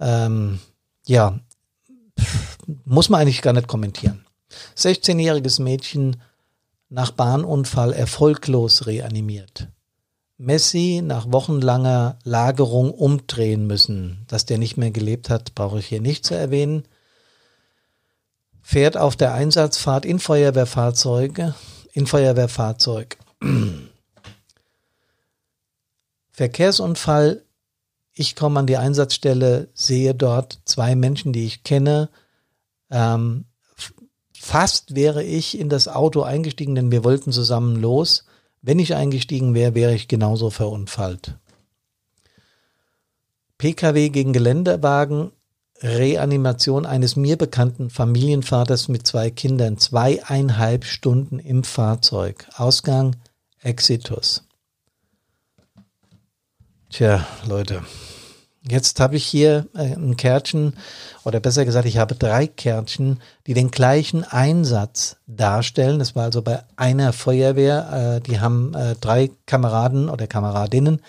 ähm, 0.00 0.60
ja, 1.06 1.38
muss 2.84 3.08
man 3.08 3.20
eigentlich 3.20 3.42
gar 3.42 3.52
nicht 3.52 3.68
kommentieren. 3.68 4.24
16-jähriges 4.76 5.62
Mädchen 5.62 6.20
nach 6.88 7.10
Bahnunfall 7.10 7.92
erfolglos 7.92 8.86
reanimiert. 8.86 9.68
Messi 10.36 11.00
nach 11.02 11.30
wochenlanger 11.30 12.18
Lagerung 12.24 12.90
umdrehen 12.90 13.66
müssen. 13.66 14.24
Dass 14.28 14.46
der 14.46 14.58
nicht 14.58 14.76
mehr 14.76 14.90
gelebt 14.90 15.30
hat, 15.30 15.54
brauche 15.54 15.78
ich 15.78 15.86
hier 15.86 16.00
nicht 16.00 16.24
zu 16.24 16.34
erwähnen. 16.34 16.84
Fährt 18.60 18.96
auf 18.96 19.14
der 19.16 19.34
Einsatzfahrt 19.34 20.04
in 20.04 20.18
Feuerwehrfahrzeuge, 20.18 21.54
in 21.92 22.06
Feuerwehrfahrzeug. 22.06 23.18
Verkehrsunfall. 26.32 27.43
Ich 28.14 28.36
komme 28.36 28.60
an 28.60 28.66
die 28.66 28.76
Einsatzstelle, 28.76 29.68
sehe 29.74 30.14
dort 30.14 30.60
zwei 30.64 30.94
Menschen, 30.94 31.32
die 31.32 31.46
ich 31.46 31.64
kenne, 31.64 32.08
ähm, 32.90 33.44
fast 34.32 34.94
wäre 34.94 35.24
ich 35.24 35.58
in 35.58 35.68
das 35.68 35.88
Auto 35.88 36.22
eingestiegen, 36.22 36.74
denn 36.74 36.92
wir 36.92 37.02
wollten 37.02 37.32
zusammen 37.32 37.76
los. 37.76 38.24
Wenn 38.62 38.78
ich 38.78 38.94
eingestiegen 38.94 39.54
wäre, 39.54 39.74
wäre 39.74 39.94
ich 39.94 40.06
genauso 40.06 40.50
verunfallt. 40.50 41.34
Pkw 43.58 44.10
gegen 44.10 44.32
Geländewagen, 44.32 45.32
Reanimation 45.80 46.86
eines 46.86 47.16
mir 47.16 47.36
bekannten 47.36 47.90
Familienvaters 47.90 48.88
mit 48.88 49.06
zwei 49.06 49.30
Kindern, 49.30 49.78
zweieinhalb 49.78 50.84
Stunden 50.84 51.38
im 51.38 51.64
Fahrzeug. 51.64 52.46
Ausgang 52.56 53.16
Exitus. 53.62 54.44
Tja, 56.96 57.26
Leute, 57.48 57.82
Jetzt 58.70 59.00
habe 59.00 59.16
ich 59.16 59.26
hier 59.26 59.66
äh, 59.74 59.94
ein 59.94 60.16
Kärtchen, 60.16 60.74
oder 61.24 61.40
besser 61.40 61.64
gesagt, 61.64 61.86
ich 61.88 61.98
habe 61.98 62.14
drei 62.14 62.46
Kärtchen, 62.46 63.20
die 63.48 63.52
den 63.52 63.72
gleichen 63.72 64.22
Einsatz 64.22 65.16
darstellen. 65.26 65.98
Das 65.98 66.14
war 66.14 66.22
also 66.22 66.40
bei 66.40 66.62
einer 66.76 67.12
Feuerwehr. 67.12 68.20
Äh, 68.20 68.20
die 68.20 68.38
haben 68.38 68.74
äh, 68.74 68.94
drei 68.94 69.32
Kameraden 69.44 70.08
oder 70.08 70.28
Kameradinnen. 70.28 71.00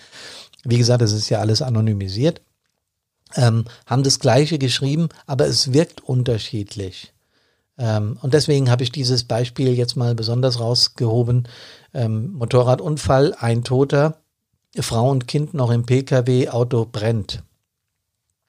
Wie 0.64 0.76
gesagt, 0.76 1.02
das 1.02 1.12
ist 1.12 1.28
ja 1.28 1.38
alles 1.38 1.62
anonymisiert. 1.62 2.42
Ähm, 3.36 3.64
haben 3.86 4.02
das 4.02 4.18
Gleiche 4.18 4.58
geschrieben, 4.58 5.08
aber 5.28 5.46
es 5.46 5.72
wirkt 5.72 6.00
unterschiedlich. 6.00 7.14
Ähm, 7.78 8.18
und 8.22 8.34
deswegen 8.34 8.72
habe 8.72 8.82
ich 8.82 8.90
dieses 8.90 9.22
Beispiel 9.22 9.72
jetzt 9.72 9.96
mal 9.96 10.16
besonders 10.16 10.58
rausgehoben. 10.58 11.46
Ähm, 11.94 12.32
Motorradunfall, 12.32 13.36
ein 13.38 13.62
Toter, 13.62 14.18
Frau 14.82 15.10
und 15.10 15.26
Kind 15.26 15.54
noch 15.54 15.70
im 15.70 15.86
Pkw, 15.86 16.48
Auto 16.48 16.86
brennt. 16.90 17.42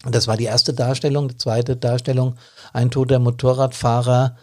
Das 0.03 0.27
war 0.27 0.37
die 0.37 0.45
erste 0.45 0.73
Darstellung. 0.73 1.27
Die 1.27 1.37
zweite 1.37 1.75
Darstellung, 1.75 2.35
ein 2.73 2.91
toter 2.91 3.19
Motorradfahrer, 3.19 4.37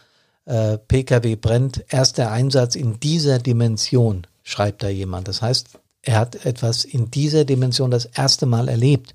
äh, 0.46 0.78
Pkw 0.78 1.36
brennt. 1.36 1.84
Erster 1.88 2.30
Einsatz 2.30 2.74
in 2.74 3.00
dieser 3.00 3.38
Dimension, 3.38 4.26
schreibt 4.42 4.82
da 4.82 4.88
jemand. 4.88 5.28
Das 5.28 5.42
heißt, 5.42 5.78
er 6.02 6.18
hat 6.18 6.44
etwas 6.44 6.84
in 6.84 7.10
dieser 7.10 7.44
Dimension 7.44 7.90
das 7.90 8.04
erste 8.04 8.46
Mal 8.46 8.68
erlebt. 8.68 9.14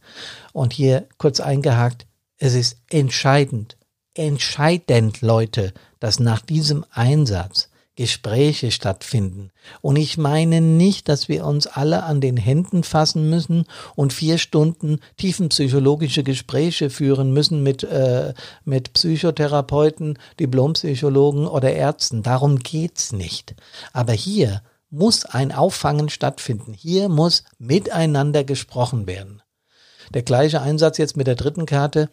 Und 0.54 0.74
hier 0.74 1.08
kurz 1.18 1.40
eingehakt, 1.40 2.08
es 2.38 2.56
ist 2.56 2.78
entscheidend, 2.90 3.78
entscheidend, 4.16 5.22
Leute, 5.22 5.74
dass 6.00 6.20
nach 6.20 6.42
diesem 6.42 6.86
Einsatz 6.92 7.70
Gespräche 8.00 8.72
stattfinden. 8.72 9.52
Und 9.82 9.98
ich 9.98 10.18
meine 10.18 10.62
nicht, 10.62 11.10
dass 11.10 11.28
wir 11.28 11.46
uns 11.46 11.68
alle 11.68 12.04
an 12.04 12.22
den 12.22 12.38
Händen 12.38 12.84
fassen 12.84 13.30
müssen 13.30 13.66
und 13.94 14.14
vier 14.14 14.38
Stunden 14.38 15.02
tiefenpsychologische 15.18 16.24
Gespräche 16.24 16.90
führen 16.90 17.34
müssen 17.34 17.62
mit, 17.62 17.84
äh, 17.84 18.34
mit 18.64 18.94
Psychotherapeuten, 18.94 20.18
Diplompsychologen 20.40 21.46
oder 21.46 21.74
Ärzten. 21.74 22.24
Darum 22.24 22.60
geht's 22.60 23.12
nicht. 23.12 23.54
Aber 23.92 24.14
hier 24.14 24.62
muss 24.90 25.26
ein 25.26 25.52
Auffangen 25.52 26.08
stattfinden. 26.08 26.72
Hier 26.72 27.10
muss 27.10 27.44
miteinander 27.58 28.46
gesprochen 28.46 29.08
werden. 29.08 29.42
Der 30.14 30.24
gleiche 30.24 30.62
Einsatz 30.62 31.00
jetzt 31.00 31.18
mit 31.18 31.28
der 31.28 31.36
dritten 31.36 31.66
Karte. 31.66 32.10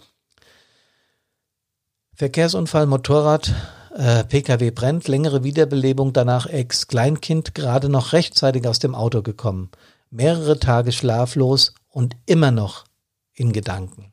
Verkehrsunfall, 2.17 2.87
Motorrad, 2.87 3.55
äh, 3.97 4.25
Pkw 4.25 4.71
brennt, 4.71 5.09
längere 5.09 5.43
Wiederbelebung, 5.43 6.13
danach 6.13 6.47
Ex-Kleinkind 6.47 7.55
gerade 7.55 7.89
noch 7.89 8.13
rechtzeitig 8.13 8.67
aus 8.69 8.79
dem 8.79 8.95
Auto 8.95 9.23
gekommen. 9.23 9.71
Mehrere 10.11 10.59
Tage 10.59 10.93
schlaflos 10.93 11.75
und 11.89 12.15
immer 12.27 12.51
noch 12.51 12.85
in 13.33 13.53
Gedanken. 13.53 14.13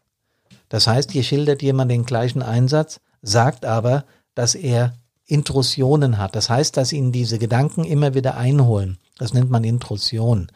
Das 0.70 0.88
heißt, 0.88 1.12
hier 1.12 1.24
schildert 1.24 1.62
jemand 1.62 1.92
den 1.92 2.06
gleichen 2.06 2.42
Einsatz, 2.42 3.00
sagt 3.22 3.66
aber, 3.66 4.06
dass 4.36 4.56
er 4.56 4.96
Intrusionen 5.26 6.18
hat. 6.18 6.36
Das 6.36 6.50
heißt, 6.50 6.78
dass 6.78 6.94
ihn 6.94 7.12
diese 7.12 7.38
Gedanken 7.38 7.84
immer 7.84 8.14
wieder 8.14 8.38
einholen. 8.38 8.98
Das 9.18 9.34
nennt 9.34 9.50
man 9.50 9.64
Intrusion. 9.64 10.52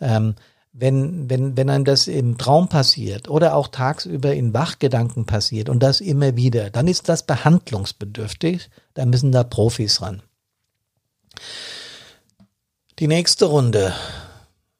Ähm, 0.00 0.34
wenn, 0.72 1.28
wenn, 1.28 1.56
wenn 1.56 1.68
einem 1.68 1.84
das 1.84 2.08
im 2.08 2.38
Traum 2.38 2.68
passiert 2.68 3.28
oder 3.28 3.54
auch 3.54 3.68
tagsüber 3.68 4.32
in 4.34 4.54
Wachgedanken 4.54 5.26
passiert 5.26 5.68
und 5.68 5.82
das 5.82 6.00
immer 6.00 6.34
wieder, 6.36 6.70
dann 6.70 6.88
ist 6.88 7.08
das 7.08 7.24
behandlungsbedürftig. 7.24 8.70
Da 8.94 9.04
müssen 9.04 9.32
da 9.32 9.44
Profis 9.44 10.00
ran. 10.00 10.22
Die 12.98 13.06
nächste 13.06 13.46
Runde. 13.46 13.92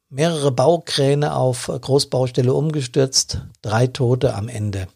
Mehrere 0.09 0.53
Baukräne 0.53 1.35
auf 1.35 1.67
Großbaustelle 1.69 2.53
umgestürzt, 2.53 3.43
drei 3.63 3.87
Tote 3.87 4.35
am 4.35 4.49
Ende. 4.49 4.87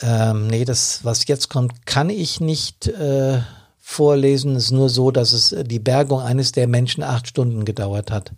Ähm, 0.00 0.48
nee, 0.48 0.64
das, 0.64 1.04
was 1.04 1.26
jetzt 1.26 1.48
kommt, 1.48 1.86
kann 1.86 2.10
ich 2.10 2.40
nicht 2.40 2.88
äh, 2.88 3.40
vorlesen. 3.78 4.56
Es 4.56 4.64
ist 4.64 4.70
nur 4.72 4.90
so, 4.90 5.10
dass 5.10 5.32
es 5.32 5.54
die 5.66 5.78
Bergung 5.78 6.20
eines 6.20 6.52
der 6.52 6.66
Menschen 6.66 7.02
acht 7.02 7.28
Stunden 7.28 7.64
gedauert 7.64 8.10
hat. 8.10 8.32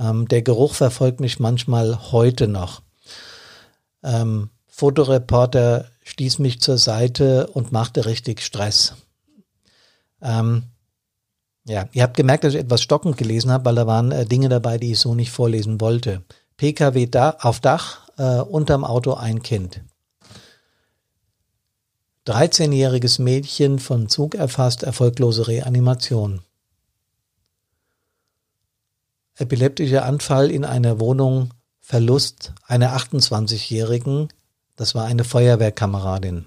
Ähm, 0.00 0.26
der 0.28 0.42
Geruch 0.42 0.74
verfolgt 0.74 1.20
mich 1.20 1.38
manchmal 1.38 2.10
heute 2.10 2.48
noch. 2.48 2.82
ähm, 4.02 4.48
Fotoreporter 4.66 5.90
stieß 6.04 6.38
mich 6.38 6.62
zur 6.62 6.78
Seite 6.78 7.48
und 7.48 7.70
machte 7.70 8.06
richtig 8.06 8.40
Stress. 8.40 8.94
Ähm, 10.22 10.62
ja, 11.66 11.84
ihr 11.92 12.02
habt 12.02 12.16
gemerkt, 12.16 12.44
dass 12.44 12.54
ich 12.54 12.60
etwas 12.60 12.80
stockend 12.80 13.18
gelesen 13.18 13.50
habe, 13.50 13.66
weil 13.66 13.74
da 13.74 13.86
waren 13.86 14.10
äh, 14.10 14.24
Dinge 14.24 14.48
dabei, 14.48 14.78
die 14.78 14.92
ich 14.92 14.98
so 14.98 15.14
nicht 15.14 15.30
vorlesen 15.30 15.82
wollte. 15.82 16.22
PKW 16.56 17.06
da, 17.06 17.36
auf 17.40 17.60
Dach, 17.60 18.08
äh, 18.16 18.40
unterm 18.40 18.84
Auto 18.84 19.12
ein 19.14 19.42
Kind. 19.42 19.82
13-jähriges 22.26 23.20
Mädchen 23.20 23.78
von 23.78 24.08
Zug 24.08 24.34
erfasst, 24.34 24.82
erfolglose 24.82 25.46
Reanimation. 25.48 26.42
Epileptischer 29.40 30.04
Anfall 30.04 30.50
in 30.50 30.66
einer 30.66 31.00
Wohnung, 31.00 31.54
Verlust 31.80 32.52
einer 32.66 32.94
28-jährigen, 32.94 34.28
das 34.76 34.94
war 34.94 35.06
eine 35.06 35.24
Feuerwehrkameradin. 35.24 36.46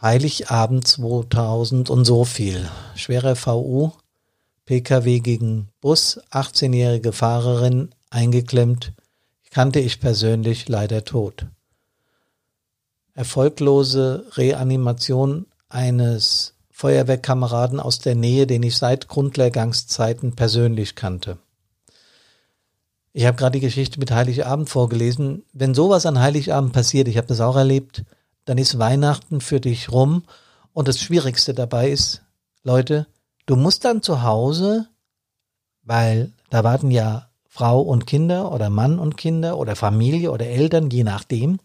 Heiligabend 0.00 0.86
2000 0.86 1.90
und 1.90 2.04
so 2.04 2.24
viel. 2.24 2.70
Schwerer 2.94 3.34
VU, 3.34 3.90
PKW 4.64 5.18
gegen 5.18 5.70
Bus, 5.80 6.20
18-jährige 6.30 7.12
Fahrerin 7.12 7.90
eingeklemmt, 8.10 8.92
kannte 9.50 9.80
ich 9.80 9.98
persönlich 9.98 10.68
leider 10.68 11.04
tot. 11.04 11.46
Erfolglose 13.14 14.24
Reanimation 14.36 15.46
eines 15.68 16.53
Feuerwehrkameraden 16.76 17.78
aus 17.78 18.00
der 18.00 18.16
Nähe, 18.16 18.48
den 18.48 18.64
ich 18.64 18.76
seit 18.76 19.06
Grundlehrgangszeiten 19.06 20.34
persönlich 20.34 20.96
kannte. 20.96 21.38
Ich 23.12 23.26
habe 23.26 23.36
gerade 23.36 23.52
die 23.52 23.64
Geschichte 23.64 24.00
mit 24.00 24.10
Heiligabend 24.10 24.68
vorgelesen. 24.68 25.44
Wenn 25.52 25.72
sowas 25.72 26.04
an 26.04 26.18
Heiligabend 26.18 26.72
passiert, 26.72 27.06
ich 27.06 27.16
habe 27.16 27.28
das 27.28 27.40
auch 27.40 27.54
erlebt, 27.54 28.02
dann 28.44 28.58
ist 28.58 28.80
Weihnachten 28.80 29.40
für 29.40 29.60
dich 29.60 29.92
rum. 29.92 30.24
Und 30.72 30.88
das 30.88 30.98
Schwierigste 30.98 31.54
dabei 31.54 31.90
ist, 31.90 32.22
Leute, 32.64 33.06
du 33.46 33.54
musst 33.54 33.84
dann 33.84 34.02
zu 34.02 34.24
Hause, 34.24 34.88
weil 35.84 36.32
da 36.50 36.64
warten 36.64 36.90
ja 36.90 37.28
Frau 37.46 37.82
und 37.82 38.04
Kinder 38.04 38.50
oder 38.50 38.68
Mann 38.68 38.98
und 38.98 39.16
Kinder 39.16 39.58
oder 39.58 39.76
Familie 39.76 40.32
oder 40.32 40.46
Eltern, 40.46 40.90
je 40.90 41.04
nachdem, 41.04 41.60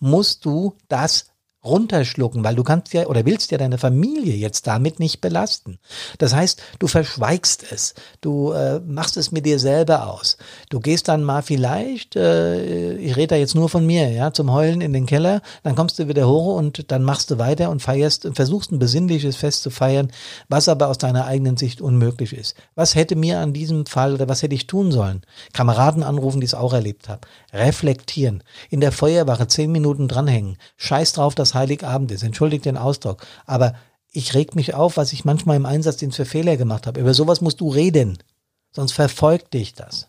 musst 0.00 0.46
du 0.46 0.74
das 0.88 1.33
runterschlucken, 1.64 2.44
weil 2.44 2.54
du 2.54 2.62
kannst 2.62 2.92
ja 2.92 3.06
oder 3.06 3.24
willst 3.24 3.50
ja 3.50 3.58
deine 3.58 3.78
Familie 3.78 4.34
jetzt 4.34 4.66
damit 4.66 5.00
nicht 5.00 5.20
belasten. 5.20 5.78
Das 6.18 6.34
heißt, 6.34 6.62
du 6.78 6.86
verschweigst 6.86 7.64
es, 7.70 7.94
du 8.20 8.52
äh, 8.52 8.80
machst 8.80 9.16
es 9.16 9.32
mit 9.32 9.46
dir 9.46 9.58
selber 9.58 10.08
aus. 10.08 10.36
Du 10.68 10.80
gehst 10.80 11.08
dann 11.08 11.24
mal 11.24 11.42
vielleicht, 11.42 12.16
äh, 12.16 12.96
ich 12.96 13.16
rede 13.16 13.28
da 13.28 13.36
jetzt 13.36 13.54
nur 13.54 13.68
von 13.68 13.86
mir, 13.86 14.10
ja, 14.10 14.32
zum 14.32 14.52
Heulen 14.52 14.80
in 14.80 14.92
den 14.92 15.06
Keller, 15.06 15.40
dann 15.62 15.74
kommst 15.74 15.98
du 15.98 16.08
wieder 16.08 16.28
hoch 16.28 16.56
und 16.56 16.90
dann 16.90 17.02
machst 17.02 17.30
du 17.30 17.38
weiter 17.38 17.70
und 17.70 17.80
feierst 17.80 18.26
und 18.26 18.36
versuchst 18.36 18.70
ein 18.70 18.78
besinnliches 18.78 19.36
Fest 19.36 19.62
zu 19.62 19.70
feiern, 19.70 20.10
was 20.48 20.68
aber 20.68 20.88
aus 20.88 20.98
deiner 20.98 21.26
eigenen 21.26 21.56
Sicht 21.56 21.80
unmöglich 21.80 22.32
ist. 22.32 22.56
Was 22.74 22.94
hätte 22.94 23.16
mir 23.16 23.40
an 23.40 23.52
diesem 23.52 23.86
Fall 23.86 24.14
oder 24.14 24.28
was 24.28 24.42
hätte 24.42 24.54
ich 24.54 24.66
tun 24.66 24.92
sollen? 24.92 25.22
Kameraden 25.52 26.02
anrufen, 26.02 26.40
die 26.40 26.46
es 26.46 26.54
auch 26.54 26.72
erlebt 26.72 27.08
haben. 27.08 27.22
Reflektieren. 27.52 28.42
In 28.70 28.80
der 28.80 28.92
Feuerwache 28.92 29.46
zehn 29.46 29.72
Minuten 29.72 30.08
dranhängen. 30.08 30.58
Scheiß 30.76 31.12
drauf, 31.14 31.34
dass 31.34 31.53
Heiligabend 31.54 32.10
ist. 32.10 32.22
Entschuldigt 32.22 32.64
den 32.64 32.76
Ausdruck. 32.76 33.24
Aber 33.46 33.74
ich 34.10 34.34
reg 34.34 34.54
mich 34.54 34.74
auf, 34.74 34.96
was 34.96 35.12
ich 35.12 35.24
manchmal 35.24 35.56
im 35.56 35.66
Einsatzdienst 35.66 36.16
für 36.16 36.24
Fehler 36.24 36.56
gemacht 36.56 36.86
habe. 36.86 37.00
Über 37.00 37.14
sowas 37.14 37.40
musst 37.40 37.60
du 37.60 37.68
reden. 37.68 38.18
Sonst 38.72 38.92
verfolgt 38.92 39.54
dich 39.54 39.74
das. 39.74 40.08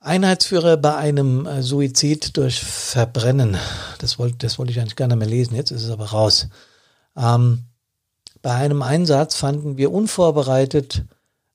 Einheitsführer 0.00 0.76
bei 0.76 0.96
einem 0.96 1.46
äh, 1.46 1.62
Suizid 1.62 2.36
durch 2.36 2.60
Verbrennen. 2.60 3.56
Das 3.98 4.18
wollte, 4.18 4.38
das 4.38 4.58
wollte 4.58 4.72
ich 4.72 4.80
eigentlich 4.80 4.96
gar 4.96 5.06
nicht 5.06 5.18
mehr 5.18 5.28
lesen. 5.28 5.54
Jetzt 5.54 5.70
ist 5.70 5.84
es 5.84 5.90
aber 5.90 6.06
raus. 6.06 6.48
Ähm, 7.16 7.64
bei 8.42 8.52
einem 8.52 8.82
Einsatz 8.82 9.36
fanden 9.36 9.76
wir 9.76 9.92
unvorbereitet 9.92 11.04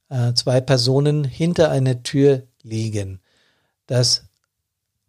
äh, 0.10 0.34
zwei 0.34 0.62
Personen 0.62 1.26
hinter 1.26 1.70
einer 1.70 2.04
Tür 2.04 2.44
liegen. 2.64 3.20
Das 3.86 4.27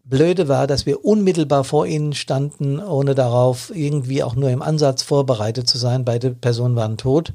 Blöde 0.08 0.48
war, 0.48 0.66
dass 0.66 0.86
wir 0.86 1.04
unmittelbar 1.04 1.64
vor 1.64 1.86
ihnen 1.86 2.14
standen, 2.14 2.80
ohne 2.80 3.14
darauf 3.14 3.70
irgendwie 3.74 4.22
auch 4.22 4.34
nur 4.34 4.50
im 4.50 4.62
Ansatz 4.62 5.02
vorbereitet 5.02 5.68
zu 5.68 5.76
sein. 5.76 6.04
Beide 6.04 6.30
Personen 6.30 6.76
waren 6.76 6.96
tot. 6.96 7.34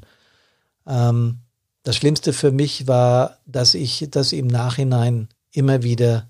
Ähm, 0.86 1.38
das 1.84 1.96
Schlimmste 1.96 2.32
für 2.32 2.50
mich 2.50 2.88
war, 2.88 3.38
dass 3.46 3.74
ich 3.74 4.08
das 4.10 4.32
im 4.32 4.48
Nachhinein 4.48 5.28
immer 5.52 5.84
wieder 5.84 6.28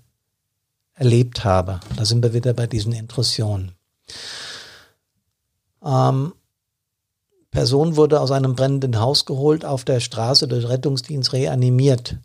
erlebt 0.93 1.43
habe. 1.43 1.79
Da 1.95 2.05
sind 2.05 2.21
wir 2.21 2.33
wieder 2.33 2.53
bei 2.53 2.67
diesen 2.67 2.93
Intrusionen. 2.93 3.71
Ähm, 5.83 6.33
Person 7.49 7.95
wurde 7.95 8.19
aus 8.19 8.31
einem 8.31 8.55
brennenden 8.55 8.99
Haus 8.99 9.25
geholt, 9.25 9.65
auf 9.65 9.83
der 9.83 9.99
Straße 9.99 10.47
durch 10.47 10.67
Rettungsdienst 10.67 11.33
reanimiert. 11.33 12.17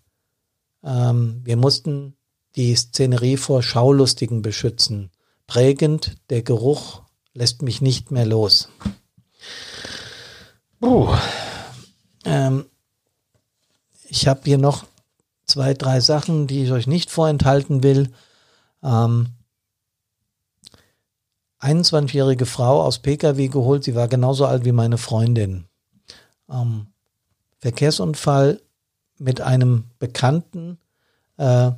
Ähm, 0.85 1.41
wir 1.45 1.57
mussten 1.57 2.17
die 2.57 2.75
Szenerie 2.75 3.37
vor 3.37 3.63
Schaulustigen 3.63 4.43
beschützen. 4.43 5.11
Prägend, 5.47 6.17
der 6.31 6.43
Geruch 6.43 7.03
lässt 7.35 7.63
mich 7.63 7.81
nicht 7.81 8.11
mehr 8.11 8.27
los. 8.27 8.69
Uh, 10.83 11.15
ähm, 12.25 12.67
ich 14.09 14.27
habe 14.27 14.41
hier 14.45 14.59
noch 14.59 14.85
zwei, 15.47 15.75
drei 15.75 16.01
Sachen, 16.01 16.47
die 16.47 16.65
ich 16.65 16.73
euch 16.73 16.87
nicht 16.87 17.11
vorenthalten 17.11 17.83
will. 17.83 18.13
Ähm, 18.83 19.29
21-jährige 21.61 22.47
Frau 22.47 22.83
aus 22.83 23.01
Pkw 23.01 23.49
geholt, 23.49 23.85
sie 23.85 23.95
war 23.95 24.09
genauso 24.09 24.47
alt 24.47 24.65
wie 24.65 24.73
meine 24.73 24.97
Freundin. 24.97 25.67
Ähm, 26.49 26.87
Verkehrsunfall 27.59 28.63
mit 29.19 29.43
einem 29.43 29.85
Bekannten, 29.99 30.79
äh, 31.37 31.73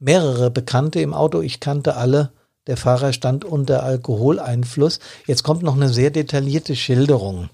mehrere 0.00 0.50
Bekannte 0.50 1.00
im 1.00 1.14
Auto, 1.14 1.40
ich 1.40 1.60
kannte 1.60 1.96
alle. 1.96 2.32
Der 2.66 2.76
Fahrer 2.76 3.12
stand 3.12 3.44
unter 3.44 3.82
Alkoholeinfluss. 3.82 4.98
Jetzt 5.26 5.44
kommt 5.44 5.62
noch 5.62 5.76
eine 5.76 5.88
sehr 5.88 6.10
detaillierte 6.10 6.74
Schilderung. 6.76 7.48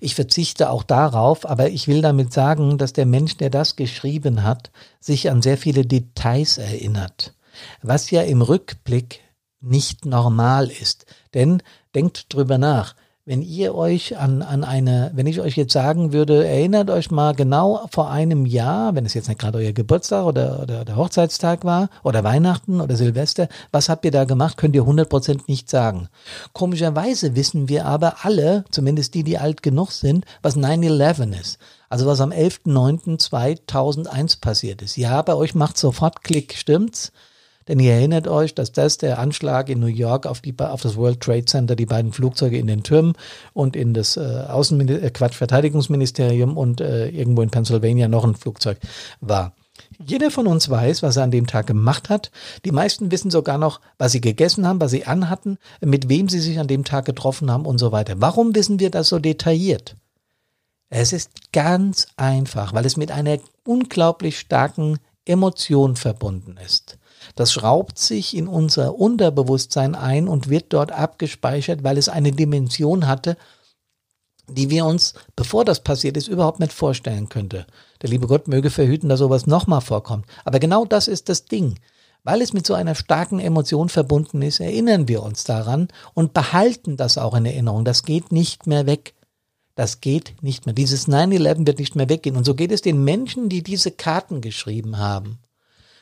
Ich 0.00 0.14
verzichte 0.14 0.70
auch 0.70 0.82
darauf, 0.82 1.48
aber 1.48 1.70
ich 1.70 1.86
will 1.86 2.02
damit 2.02 2.32
sagen, 2.32 2.78
dass 2.78 2.92
der 2.92 3.06
Mensch, 3.06 3.36
der 3.36 3.50
das 3.50 3.76
geschrieben 3.76 4.42
hat, 4.42 4.70
sich 4.98 5.30
an 5.30 5.42
sehr 5.42 5.56
viele 5.56 5.86
Details 5.86 6.58
erinnert, 6.58 7.34
was 7.82 8.10
ja 8.10 8.22
im 8.22 8.42
Rückblick 8.42 9.20
nicht 9.60 10.06
normal 10.06 10.70
ist. 10.70 11.06
Denn 11.34 11.62
denkt 11.94 12.32
drüber 12.34 12.58
nach, 12.58 12.94
wenn 13.30 13.40
ihr 13.42 13.74
euch 13.76 14.18
an, 14.18 14.42
an 14.42 14.64
eine, 14.64 15.12
wenn 15.14 15.28
ich 15.28 15.40
euch 15.40 15.56
jetzt 15.56 15.72
sagen 15.72 16.12
würde, 16.12 16.44
erinnert 16.44 16.90
euch 16.90 17.12
mal 17.12 17.32
genau 17.32 17.86
vor 17.92 18.10
einem 18.10 18.44
Jahr, 18.44 18.96
wenn 18.96 19.06
es 19.06 19.14
jetzt 19.14 19.28
nicht 19.28 19.38
gerade 19.38 19.58
euer 19.58 19.70
Geburtstag 19.70 20.24
oder, 20.24 20.58
oder 20.60 20.84
der 20.84 20.96
Hochzeitstag 20.96 21.64
war 21.64 21.90
oder 22.02 22.24
Weihnachten 22.24 22.80
oder 22.80 22.96
Silvester, 22.96 23.46
was 23.70 23.88
habt 23.88 24.04
ihr 24.04 24.10
da 24.10 24.24
gemacht, 24.24 24.56
könnt 24.56 24.74
ihr 24.74 24.82
100% 24.82 25.42
nicht 25.46 25.70
sagen. 25.70 26.08
Komischerweise 26.54 27.36
wissen 27.36 27.68
wir 27.68 27.86
aber 27.86 28.24
alle, 28.24 28.64
zumindest 28.72 29.14
die, 29.14 29.22
die 29.22 29.38
alt 29.38 29.62
genug 29.62 29.92
sind, 29.92 30.24
was 30.42 30.56
9-11 30.56 31.40
ist. 31.40 31.58
Also 31.88 32.06
was 32.06 32.20
am 32.20 32.32
11.09.2001 32.32 34.40
passiert 34.40 34.82
ist. 34.82 34.96
Ja, 34.96 35.22
bei 35.22 35.36
euch 35.36 35.54
macht 35.54 35.78
sofort 35.78 36.24
Klick, 36.24 36.56
stimmt's? 36.56 37.12
Denn 37.70 37.78
ihr 37.78 37.92
erinnert 37.92 38.26
euch, 38.26 38.52
dass 38.52 38.72
das 38.72 38.98
der 38.98 39.20
Anschlag 39.20 39.68
in 39.68 39.78
New 39.78 39.86
York 39.86 40.26
auf, 40.26 40.40
die, 40.40 40.52
auf 40.58 40.82
das 40.82 40.96
World 40.96 41.20
Trade 41.20 41.44
Center, 41.44 41.76
die 41.76 41.86
beiden 41.86 42.12
Flugzeuge 42.12 42.58
in 42.58 42.66
den 42.66 42.82
Türmen 42.82 43.12
und 43.52 43.76
in 43.76 43.94
das 43.94 44.16
äh, 44.16 44.44
Außenminister 44.48 45.06
äh, 45.06 45.10
Quatsch, 45.10 45.36
Verteidigungsministerium 45.36 46.56
und 46.56 46.80
äh, 46.80 47.06
irgendwo 47.10 47.42
in 47.42 47.50
Pennsylvania 47.50 48.08
noch 48.08 48.24
ein 48.24 48.34
Flugzeug 48.34 48.78
war. 49.20 49.54
Jeder 50.04 50.32
von 50.32 50.48
uns 50.48 50.68
weiß, 50.68 51.04
was 51.04 51.16
er 51.16 51.22
an 51.22 51.30
dem 51.30 51.46
Tag 51.46 51.68
gemacht 51.68 52.08
hat. 52.08 52.32
Die 52.64 52.72
meisten 52.72 53.12
wissen 53.12 53.30
sogar 53.30 53.56
noch, 53.56 53.80
was 53.98 54.10
sie 54.10 54.20
gegessen 54.20 54.66
haben, 54.66 54.80
was 54.80 54.90
sie 54.90 55.06
anhatten, 55.06 55.56
mit 55.80 56.08
wem 56.08 56.28
sie 56.28 56.40
sich 56.40 56.58
an 56.58 56.66
dem 56.66 56.84
Tag 56.84 57.04
getroffen 57.04 57.52
haben 57.52 57.66
und 57.66 57.78
so 57.78 57.92
weiter. 57.92 58.14
Warum 58.16 58.52
wissen 58.52 58.80
wir 58.80 58.90
das 58.90 59.08
so 59.08 59.20
detailliert? 59.20 59.94
Es 60.88 61.12
ist 61.12 61.52
ganz 61.52 62.08
einfach, 62.16 62.74
weil 62.74 62.84
es 62.84 62.96
mit 62.96 63.12
einer 63.12 63.38
unglaublich 63.64 64.40
starken 64.40 64.98
Emotion 65.24 65.94
verbunden 65.94 66.56
ist. 66.66 66.98
Das 67.34 67.52
schraubt 67.52 67.98
sich 67.98 68.36
in 68.36 68.48
unser 68.48 68.94
Unterbewusstsein 68.94 69.94
ein 69.94 70.28
und 70.28 70.48
wird 70.48 70.72
dort 70.72 70.92
abgespeichert, 70.92 71.84
weil 71.84 71.98
es 71.98 72.08
eine 72.08 72.32
Dimension 72.32 73.06
hatte, 73.06 73.36
die 74.48 74.70
wir 74.70 74.84
uns, 74.84 75.14
bevor 75.36 75.64
das 75.64 75.80
passiert 75.80 76.16
ist, 76.16 76.28
überhaupt 76.28 76.60
nicht 76.60 76.72
vorstellen 76.72 77.28
könnte. 77.28 77.66
Der 78.02 78.10
liebe 78.10 78.26
Gott 78.26 78.48
möge 78.48 78.70
verhüten, 78.70 79.08
dass 79.08 79.20
sowas 79.20 79.46
nochmal 79.46 79.80
vorkommt. 79.80 80.26
Aber 80.44 80.58
genau 80.58 80.84
das 80.84 81.08
ist 81.08 81.28
das 81.28 81.44
Ding. 81.44 81.78
Weil 82.22 82.42
es 82.42 82.52
mit 82.52 82.66
so 82.66 82.74
einer 82.74 82.94
starken 82.94 83.38
Emotion 83.38 83.88
verbunden 83.88 84.42
ist, 84.42 84.60
erinnern 84.60 85.08
wir 85.08 85.22
uns 85.22 85.44
daran 85.44 85.88
und 86.12 86.34
behalten 86.34 86.96
das 86.96 87.16
auch 87.16 87.34
in 87.34 87.46
Erinnerung. 87.46 87.84
Das 87.84 88.02
geht 88.02 88.30
nicht 88.30 88.66
mehr 88.66 88.86
weg. 88.86 89.14
Das 89.74 90.02
geht 90.02 90.34
nicht 90.42 90.66
mehr. 90.66 90.74
Dieses 90.74 91.08
9-11 91.08 91.66
wird 91.66 91.78
nicht 91.78 91.96
mehr 91.96 92.10
weggehen. 92.10 92.36
Und 92.36 92.44
so 92.44 92.54
geht 92.54 92.72
es 92.72 92.82
den 92.82 93.02
Menschen, 93.04 93.48
die 93.48 93.62
diese 93.62 93.90
Karten 93.90 94.42
geschrieben 94.42 94.98
haben. 94.98 95.38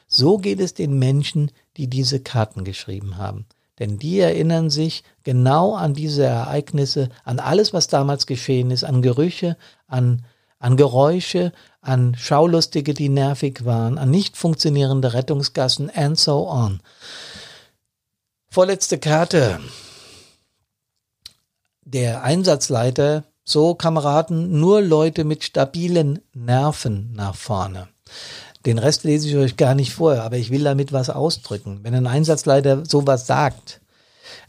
So 0.09 0.39
geht 0.39 0.59
es 0.59 0.73
den 0.75 0.99
Menschen, 0.99 1.53
die 1.77 1.87
diese 1.87 2.21
Karten 2.21 2.65
geschrieben 2.65 3.19
haben. 3.19 3.47
Denn 3.79 3.99
die 3.99 4.19
erinnern 4.19 4.71
sich 4.71 5.05
genau 5.23 5.75
an 5.75 5.95
diese 5.95 6.25
Ereignisse, 6.25 7.11
an 7.25 7.39
alles, 7.39 7.73
was 7.73 7.87
damals 7.87 8.27
geschehen 8.27 8.71
ist, 8.71 8.83
an 8.83 9.03
Gerüche, 9.03 9.57
an, 9.87 10.25
an 10.59 10.77
Geräusche, 10.77 11.53
an 11.81 12.17
Schaulustige, 12.17 12.95
die 12.95 13.09
nervig 13.09 13.65
waren, 13.65 13.99
an 13.99 14.11
nicht 14.11 14.37
funktionierende 14.37 15.13
Rettungsgassen 15.13 15.91
and 15.91 16.19
so 16.19 16.49
on. 16.49 16.81
Vorletzte 18.51 18.99
Karte. 18.99 19.61
Der 21.85 22.23
Einsatzleiter, 22.23 23.25
so 23.45 23.75
Kameraden, 23.75 24.59
nur 24.59 24.81
Leute 24.81 25.25
mit 25.25 25.45
stabilen 25.45 26.21
Nerven 26.35 27.13
nach 27.13 27.35
vorne. 27.35 27.89
Den 28.67 28.79
Rest 28.79 29.05
lese 29.05 29.29
ich 29.29 29.37
euch 29.37 29.57
gar 29.57 29.75
nicht 29.75 29.93
vor, 29.93 30.21
aber 30.21 30.37
ich 30.37 30.51
will 30.51 30.65
damit 30.65 30.93
was 30.93 31.11
ausdrücken. 31.11 31.81
Wenn 31.83 31.95
ein 31.95 32.07
Einsatzleiter 32.07 32.85
sowas 32.85 33.27
sagt, 33.27 33.81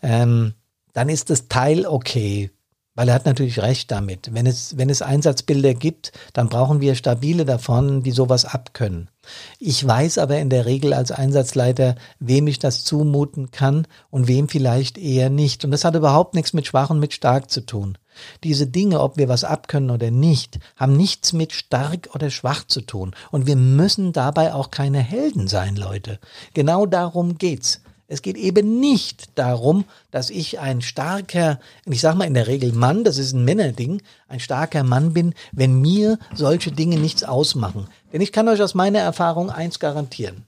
ähm, 0.01 0.53
dann 0.93 1.09
ist 1.09 1.29
das 1.29 1.47
Teil 1.47 1.85
okay, 1.85 2.51
weil 2.95 3.07
er 3.07 3.13
hat 3.13 3.25
natürlich 3.25 3.61
recht 3.61 3.91
damit. 3.91 4.33
Wenn 4.33 4.45
es, 4.45 4.77
wenn 4.77 4.89
es 4.89 5.01
Einsatzbilder 5.01 5.73
gibt, 5.73 6.11
dann 6.33 6.49
brauchen 6.49 6.81
wir 6.81 6.95
stabile 6.95 7.45
davon, 7.45 8.03
die 8.03 8.11
sowas 8.11 8.43
abkönnen. 8.43 9.09
Ich 9.57 9.87
weiß 9.87 10.17
aber 10.17 10.37
in 10.39 10.49
der 10.49 10.65
Regel 10.65 10.93
als 10.93 11.11
Einsatzleiter, 11.11 11.95
wem 12.19 12.47
ich 12.47 12.59
das 12.59 12.83
zumuten 12.83 13.51
kann 13.51 13.87
und 14.09 14.27
wem 14.27 14.49
vielleicht 14.49 14.97
eher 14.97 15.29
nicht. 15.29 15.63
Und 15.63 15.71
das 15.71 15.85
hat 15.85 15.95
überhaupt 15.95 16.33
nichts 16.33 16.51
mit 16.51 16.67
schwach 16.67 16.89
und 16.89 16.99
mit 16.99 17.13
stark 17.13 17.49
zu 17.49 17.65
tun. 17.65 17.97
Diese 18.43 18.67
Dinge, 18.67 18.99
ob 19.01 19.17
wir 19.17 19.29
was 19.29 19.43
abkönnen 19.43 19.89
oder 19.89 20.11
nicht, 20.11 20.59
haben 20.75 20.95
nichts 20.95 21.33
mit 21.33 21.53
stark 21.53 22.09
oder 22.13 22.29
schwach 22.29 22.65
zu 22.65 22.81
tun. 22.81 23.15
Und 23.31 23.47
wir 23.47 23.55
müssen 23.55 24.13
dabei 24.13 24.53
auch 24.53 24.71
keine 24.71 24.99
Helden 24.99 25.47
sein, 25.47 25.75
Leute. 25.75 26.19
Genau 26.53 26.85
darum 26.85 27.37
geht's. 27.37 27.81
Es 28.11 28.23
geht 28.23 28.37
eben 28.37 28.79
nicht 28.79 29.37
darum, 29.37 29.85
dass 30.09 30.31
ich 30.31 30.59
ein 30.59 30.81
starker, 30.81 31.59
ich 31.85 32.01
sage 32.01 32.17
mal 32.17 32.25
in 32.25 32.33
der 32.33 32.47
Regel 32.47 32.73
Mann, 32.73 33.03
das 33.03 33.19
ist 33.19 33.33
ein 33.33 33.45
Männerding, 33.45 34.01
ein 34.27 34.39
starker 34.39 34.83
Mann 34.83 35.13
bin, 35.13 35.35
wenn 35.51 35.79
mir 35.79 36.17
solche 36.33 36.71
Dinge 36.71 36.97
nichts 36.97 37.23
ausmachen. 37.23 37.87
Denn 38.11 38.21
ich 38.21 38.31
kann 38.31 38.47
euch 38.47 38.63
aus 38.63 38.73
meiner 38.73 38.99
Erfahrung 38.99 39.51
eins 39.51 39.77
garantieren. 39.77 40.47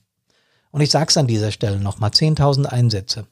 Und 0.71 0.81
ich 0.81 0.89
sage 0.89 1.09
es 1.09 1.17
an 1.17 1.27
dieser 1.27 1.51
Stelle 1.51 1.79
nochmal, 1.79 2.09
10.000 2.09 2.65
Einsätze, 2.65 3.27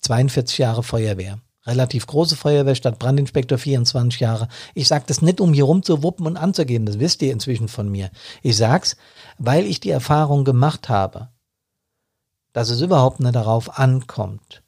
42 0.00 0.56
Jahre 0.56 0.82
Feuerwehr, 0.82 1.38
relativ 1.68 2.06
große 2.06 2.34
Feuerwehr, 2.36 2.74
statt 2.74 2.98
Brandinspektor 2.98 3.58
24 3.58 4.18
Jahre. 4.18 4.48
Ich 4.74 4.88
sage 4.88 5.04
das 5.06 5.22
nicht, 5.22 5.40
um 5.40 5.52
hier 5.52 5.64
rumzuwuppen 5.64 6.26
und 6.26 6.36
anzugehen, 6.36 6.86
das 6.86 6.98
wisst 6.98 7.22
ihr 7.22 7.32
inzwischen 7.32 7.68
von 7.68 7.88
mir. 7.88 8.10
Ich 8.42 8.56
sag's, 8.56 8.96
weil 9.38 9.66
ich 9.66 9.78
die 9.78 9.90
Erfahrung 9.90 10.44
gemacht 10.44 10.88
habe, 10.88 11.28
dass 12.52 12.70
es 12.70 12.80
überhaupt 12.80 13.20
nicht 13.20 13.34
darauf 13.34 13.78
ankommt, 13.78 14.62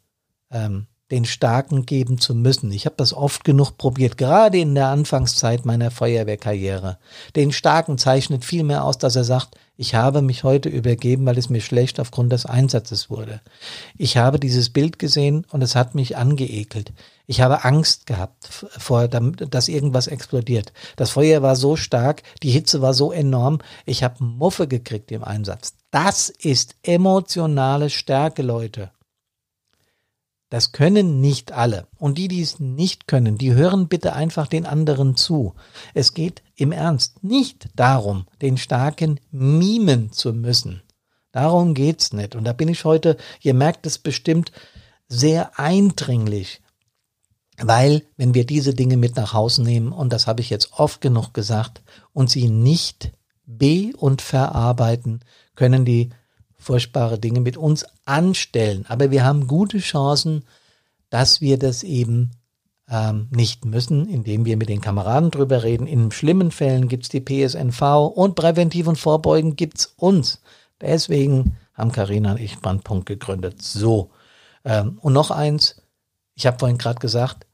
ähm, 0.50 0.86
den 1.10 1.24
Starken 1.24 1.86
geben 1.86 2.18
zu 2.18 2.34
müssen. 2.34 2.70
Ich 2.72 2.86
habe 2.86 2.94
das 2.96 3.12
oft 3.12 3.44
genug 3.44 3.76
probiert, 3.78 4.16
gerade 4.16 4.58
in 4.58 4.74
der 4.74 4.88
Anfangszeit 4.88 5.66
meiner 5.66 5.90
Feuerwehrkarriere. 5.90 6.98
Den 7.36 7.52
Starken 7.52 7.98
zeichnet 7.98 8.44
viel 8.44 8.62
mehr 8.62 8.84
aus, 8.84 8.98
dass 8.98 9.16
er 9.16 9.24
sagt, 9.24 9.56
ich 9.76 9.94
habe 9.94 10.20
mich 10.20 10.44
heute 10.44 10.68
übergeben, 10.68 11.24
weil 11.24 11.38
es 11.38 11.48
mir 11.48 11.62
schlecht 11.62 12.00
aufgrund 12.00 12.32
des 12.32 12.44
Einsatzes 12.44 13.08
wurde. 13.08 13.40
Ich 13.96 14.18
habe 14.18 14.38
dieses 14.38 14.68
Bild 14.68 14.98
gesehen 14.98 15.46
und 15.50 15.62
es 15.62 15.74
hat 15.74 15.94
mich 15.94 16.18
angeekelt. 16.18 16.92
Ich 17.26 17.40
habe 17.40 17.64
Angst 17.64 18.04
gehabt 18.04 18.46
vor, 18.46 19.08
dass 19.08 19.68
irgendwas 19.68 20.06
explodiert. 20.06 20.74
Das 20.96 21.10
Feuer 21.10 21.40
war 21.40 21.56
so 21.56 21.76
stark, 21.76 22.22
die 22.42 22.50
Hitze 22.50 22.82
war 22.82 22.92
so 22.92 23.10
enorm, 23.10 23.60
ich 23.86 24.02
habe 24.02 24.22
Muffe 24.22 24.68
gekriegt 24.68 25.12
im 25.12 25.24
Einsatz. 25.24 25.72
Das 25.90 26.28
ist 26.28 26.74
emotionale 26.82 27.88
Stärke, 27.88 28.42
Leute. 28.42 28.90
Das 30.50 30.72
können 30.72 31.20
nicht 31.20 31.52
alle. 31.52 31.86
Und 31.96 32.18
die, 32.18 32.26
die 32.26 32.42
es 32.42 32.58
nicht 32.58 33.06
können, 33.06 33.38
die 33.38 33.54
hören 33.54 33.88
bitte 33.88 34.14
einfach 34.14 34.48
den 34.48 34.66
anderen 34.66 35.16
zu. 35.16 35.54
Es 35.94 36.12
geht 36.12 36.42
im 36.56 36.72
Ernst 36.72 37.22
nicht 37.22 37.68
darum, 37.76 38.26
den 38.42 38.58
Starken 38.58 39.20
mimen 39.30 40.12
zu 40.12 40.32
müssen. 40.32 40.82
Darum 41.30 41.74
geht's 41.74 42.12
nicht. 42.12 42.34
Und 42.34 42.44
da 42.44 42.52
bin 42.52 42.66
ich 42.66 42.84
heute, 42.84 43.16
ihr 43.40 43.54
merkt 43.54 43.86
es 43.86 43.98
bestimmt, 43.98 44.50
sehr 45.08 45.58
eindringlich. 45.58 46.60
Weil, 47.58 48.02
wenn 48.16 48.34
wir 48.34 48.44
diese 48.44 48.74
Dinge 48.74 48.96
mit 48.96 49.14
nach 49.16 49.32
Hause 49.32 49.62
nehmen, 49.62 49.92
und 49.92 50.12
das 50.12 50.26
habe 50.26 50.40
ich 50.40 50.50
jetzt 50.50 50.72
oft 50.72 51.00
genug 51.00 51.32
gesagt, 51.32 51.82
und 52.12 52.28
sie 52.28 52.48
nicht 52.48 53.12
be- 53.46 53.92
und 53.96 54.20
verarbeiten, 54.20 55.20
können 55.54 55.84
die 55.84 56.10
furchtbare 56.60 57.18
Dinge 57.18 57.40
mit 57.40 57.56
uns 57.56 57.86
anstellen. 58.04 58.84
Aber 58.88 59.10
wir 59.10 59.24
haben 59.24 59.46
gute 59.46 59.78
Chancen, 59.78 60.44
dass 61.08 61.40
wir 61.40 61.58
das 61.58 61.82
eben 61.82 62.30
ähm, 62.88 63.28
nicht 63.30 63.64
müssen, 63.64 64.06
indem 64.08 64.44
wir 64.44 64.56
mit 64.56 64.68
den 64.68 64.80
Kameraden 64.80 65.30
drüber 65.30 65.62
reden. 65.62 65.86
In 65.86 66.12
schlimmen 66.12 66.50
Fällen 66.50 66.88
gibt's 66.88 67.08
die 67.08 67.20
PSNV 67.20 68.12
und 68.14 68.34
präventiv 68.34 68.86
und 68.86 68.98
vorbeugen 68.98 69.56
gibt's 69.56 69.94
uns. 69.96 70.40
Deswegen 70.80 71.56
haben 71.74 71.92
Karina 71.92 72.32
und 72.32 72.40
ich 72.40 72.58
Brandpunkt 72.58 73.06
gegründet. 73.06 73.62
So. 73.62 74.10
Ähm, 74.64 74.98
und 75.00 75.12
noch 75.12 75.30
eins, 75.30 75.82
ich 76.34 76.46
habe 76.46 76.58
vorhin 76.58 76.78
gerade 76.78 77.00
gesagt, 77.00 77.46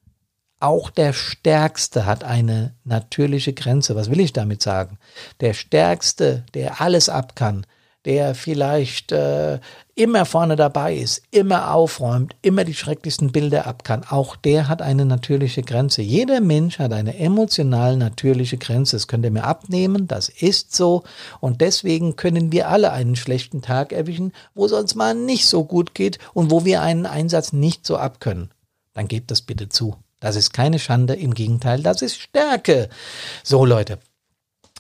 auch 0.59 0.91
der 0.91 1.13
Stärkste 1.13 2.07
hat 2.07 2.25
eine 2.25 2.75
natürliche 2.85 3.53
Grenze. 3.53 3.95
Was 3.95 4.11
will 4.11 4.21
ich 4.21 4.33
damit 4.33 4.63
sagen? 4.63 4.99
Der 5.41 5.53
Stärkste, 5.53 6.45
der 6.55 6.81
alles 6.81 7.09
ab 7.09 7.37
kann, 7.37 7.67
der 8.07 8.37
vielleicht 8.37 9.11
äh, 9.11 9.59
immer 9.97 10.25
vorne 10.27 10.55
dabei 10.55 10.95
ist, 10.95 11.23
immer 11.33 11.75
aufräumt, 11.75 12.37
immer 12.41 12.65
die 12.65 12.75
schrecklichsten 12.75 13.33
Bilder 13.33 13.67
ab 13.67 13.83
kann, 13.83 14.05
auch 14.09 14.37
der 14.37 14.69
hat 14.69 14.81
eine 14.81 15.05
natürliche 15.05 15.63
Grenze. 15.63 16.03
Jeder 16.03 16.41
Mensch 16.41 16.79
hat 16.79 16.93
eine 16.93 17.19
emotional 17.19 17.97
natürliche 17.97 18.59
Grenze. 18.59 18.95
Das 18.97 19.09
könnt 19.09 19.25
ihr 19.25 19.33
mir 19.33 19.45
abnehmen, 19.45 20.07
das 20.07 20.29
ist 20.29 20.75
so. 20.75 21.03
Und 21.41 21.61
deswegen 21.61 22.15
können 22.15 22.53
wir 22.53 22.69
alle 22.69 22.93
einen 22.93 23.17
schlechten 23.17 23.61
Tag 23.61 23.93
erwischen, 23.93 24.33
wo 24.55 24.67
es 24.67 24.73
uns 24.73 24.95
mal 24.95 25.15
nicht 25.15 25.47
so 25.47 25.65
gut 25.65 25.93
geht 25.93 26.21
und 26.33 26.53
wo 26.53 26.65
wir 26.65 26.83
einen 26.83 27.07
Einsatz 27.07 27.53
nicht 27.53 27.85
so 27.85 27.97
abkönnen. 27.97 28.53
Dann 28.95 29.09
gebt 29.09 29.33
das 29.33 29.43
bitte 29.43 29.69
zu. 29.69 29.97
Das 30.21 30.37
ist 30.37 30.53
keine 30.53 30.79
Schande, 30.79 31.15
im 31.15 31.35
Gegenteil, 31.35 31.83
das 31.83 32.03
ist 32.03 32.21
Stärke. 32.21 32.89
So 33.43 33.65
Leute, 33.65 33.99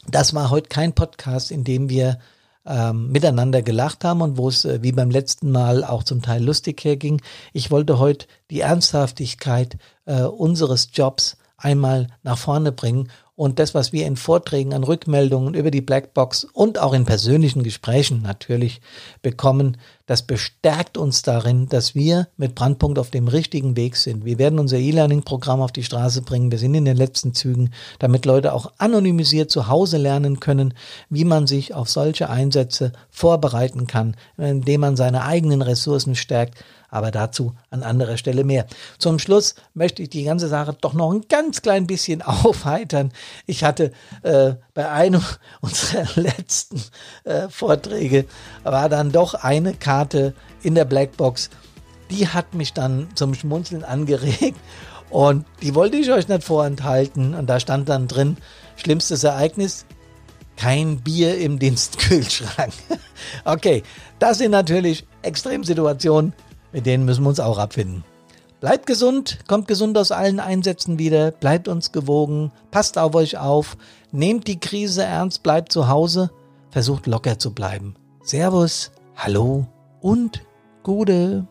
das 0.08 0.32
war 0.32 0.50
heute 0.50 0.68
kein 0.68 0.94
Podcast, 0.94 1.50
in 1.50 1.64
dem 1.64 1.90
wir 1.90 2.20
ähm, 2.66 3.10
miteinander 3.10 3.62
gelacht 3.62 4.04
haben 4.04 4.22
und 4.22 4.36
wo 4.36 4.48
es 4.48 4.64
äh, 4.64 4.82
wie 4.82 4.92
beim 4.92 5.10
letzten 5.10 5.50
Mal 5.50 5.84
auch 5.84 6.02
zum 6.02 6.22
Teil 6.22 6.44
lustig 6.44 6.84
herging. 6.84 7.22
Ich 7.52 7.70
wollte 7.70 7.98
heute 7.98 8.26
die 8.50 8.60
Ernsthaftigkeit 8.60 9.76
äh, 10.04 10.22
unseres 10.22 10.90
Jobs 10.92 11.36
einmal 11.56 12.08
nach 12.22 12.38
vorne 12.38 12.72
bringen 12.72 13.08
und 13.36 13.58
das, 13.58 13.74
was 13.74 13.92
wir 13.92 14.06
in 14.06 14.16
Vorträgen 14.16 14.72
an 14.72 14.82
Rückmeldungen 14.82 15.52
über 15.52 15.70
die 15.70 15.82
Blackbox 15.82 16.44
und 16.44 16.78
auch 16.78 16.94
in 16.94 17.04
persönlichen 17.04 17.62
Gesprächen 17.62 18.22
natürlich 18.22 18.80
bekommen, 19.20 19.76
das 20.06 20.22
bestärkt 20.22 20.96
uns 20.96 21.22
darin, 21.22 21.68
dass 21.68 21.94
wir 21.94 22.28
mit 22.36 22.54
Brandpunkt 22.54 22.98
auf 22.98 23.10
dem 23.10 23.28
richtigen 23.28 23.76
Weg 23.76 23.96
sind. 23.96 24.24
Wir 24.24 24.38
werden 24.38 24.58
unser 24.58 24.78
E-Learning-Programm 24.78 25.60
auf 25.60 25.72
die 25.72 25.82
Straße 25.82 26.22
bringen. 26.22 26.50
Wir 26.50 26.58
sind 26.58 26.74
in 26.74 26.84
den 26.84 26.96
letzten 26.96 27.34
Zügen, 27.34 27.72
damit 27.98 28.24
Leute 28.24 28.52
auch 28.52 28.72
anonymisiert 28.78 29.50
zu 29.50 29.68
Hause 29.68 29.98
lernen 29.98 30.40
können, 30.40 30.74
wie 31.10 31.24
man 31.24 31.46
sich 31.46 31.74
auf 31.74 31.88
solche 31.90 32.30
Einsätze 32.30 32.92
vorbereiten 33.10 33.86
kann, 33.86 34.16
indem 34.36 34.80
man 34.80 34.96
seine 34.96 35.24
eigenen 35.24 35.62
Ressourcen 35.62 36.14
stärkt 36.14 36.54
aber 36.88 37.10
dazu 37.10 37.54
an 37.70 37.82
anderer 37.82 38.16
Stelle 38.16 38.44
mehr. 38.44 38.66
Zum 38.98 39.18
Schluss 39.18 39.54
möchte 39.74 40.02
ich 40.02 40.10
die 40.10 40.24
ganze 40.24 40.48
Sache 40.48 40.76
doch 40.80 40.94
noch 40.94 41.12
ein 41.12 41.26
ganz 41.28 41.62
klein 41.62 41.86
bisschen 41.86 42.22
aufheitern. 42.22 43.12
Ich 43.46 43.64
hatte 43.64 43.92
äh, 44.22 44.54
bei 44.74 44.88
einem 44.90 45.22
unserer 45.60 46.06
letzten 46.14 46.82
äh, 47.24 47.48
Vorträge 47.48 48.26
war 48.62 48.88
dann 48.88 49.12
doch 49.12 49.34
eine 49.34 49.74
Karte 49.74 49.95
in 50.62 50.74
der 50.74 50.84
Blackbox, 50.84 51.50
die 52.10 52.28
hat 52.28 52.54
mich 52.54 52.72
dann 52.72 53.08
zum 53.14 53.34
Schmunzeln 53.34 53.84
angeregt 53.84 54.58
und 55.10 55.44
die 55.62 55.74
wollte 55.74 55.96
ich 55.96 56.10
euch 56.10 56.28
nicht 56.28 56.44
vorenthalten 56.44 57.34
und 57.34 57.46
da 57.46 57.60
stand 57.60 57.88
dann 57.88 58.08
drin, 58.08 58.36
schlimmstes 58.76 59.24
Ereignis, 59.24 59.86
kein 60.56 60.98
Bier 61.00 61.38
im 61.38 61.58
Dienstkühlschrank. 61.60 62.72
okay, 63.44 63.82
das 64.18 64.38
sind 64.38 64.50
natürlich 64.50 65.06
Extremsituationen, 65.22 66.32
mit 66.72 66.86
denen 66.86 67.04
müssen 67.04 67.24
wir 67.24 67.28
uns 67.28 67.40
auch 67.40 67.58
abfinden. 67.58 68.04
Bleibt 68.60 68.86
gesund, 68.86 69.38
kommt 69.46 69.68
gesund 69.68 69.98
aus 69.98 70.12
allen 70.12 70.40
Einsätzen 70.40 70.98
wieder, 70.98 71.30
bleibt 71.30 71.68
uns 71.68 71.92
gewogen, 71.92 72.52
passt 72.70 72.96
auf 72.96 73.14
euch 73.14 73.36
auf, 73.36 73.76
nehmt 74.12 74.48
die 74.48 74.58
Krise 74.58 75.04
ernst, 75.04 75.42
bleibt 75.42 75.72
zu 75.72 75.88
Hause, 75.88 76.30
versucht 76.70 77.06
locker 77.06 77.38
zu 77.38 77.52
bleiben. 77.52 77.94
Servus, 78.22 78.92
hallo 79.14 79.66
und 80.06 80.46
Gude. 80.84 81.48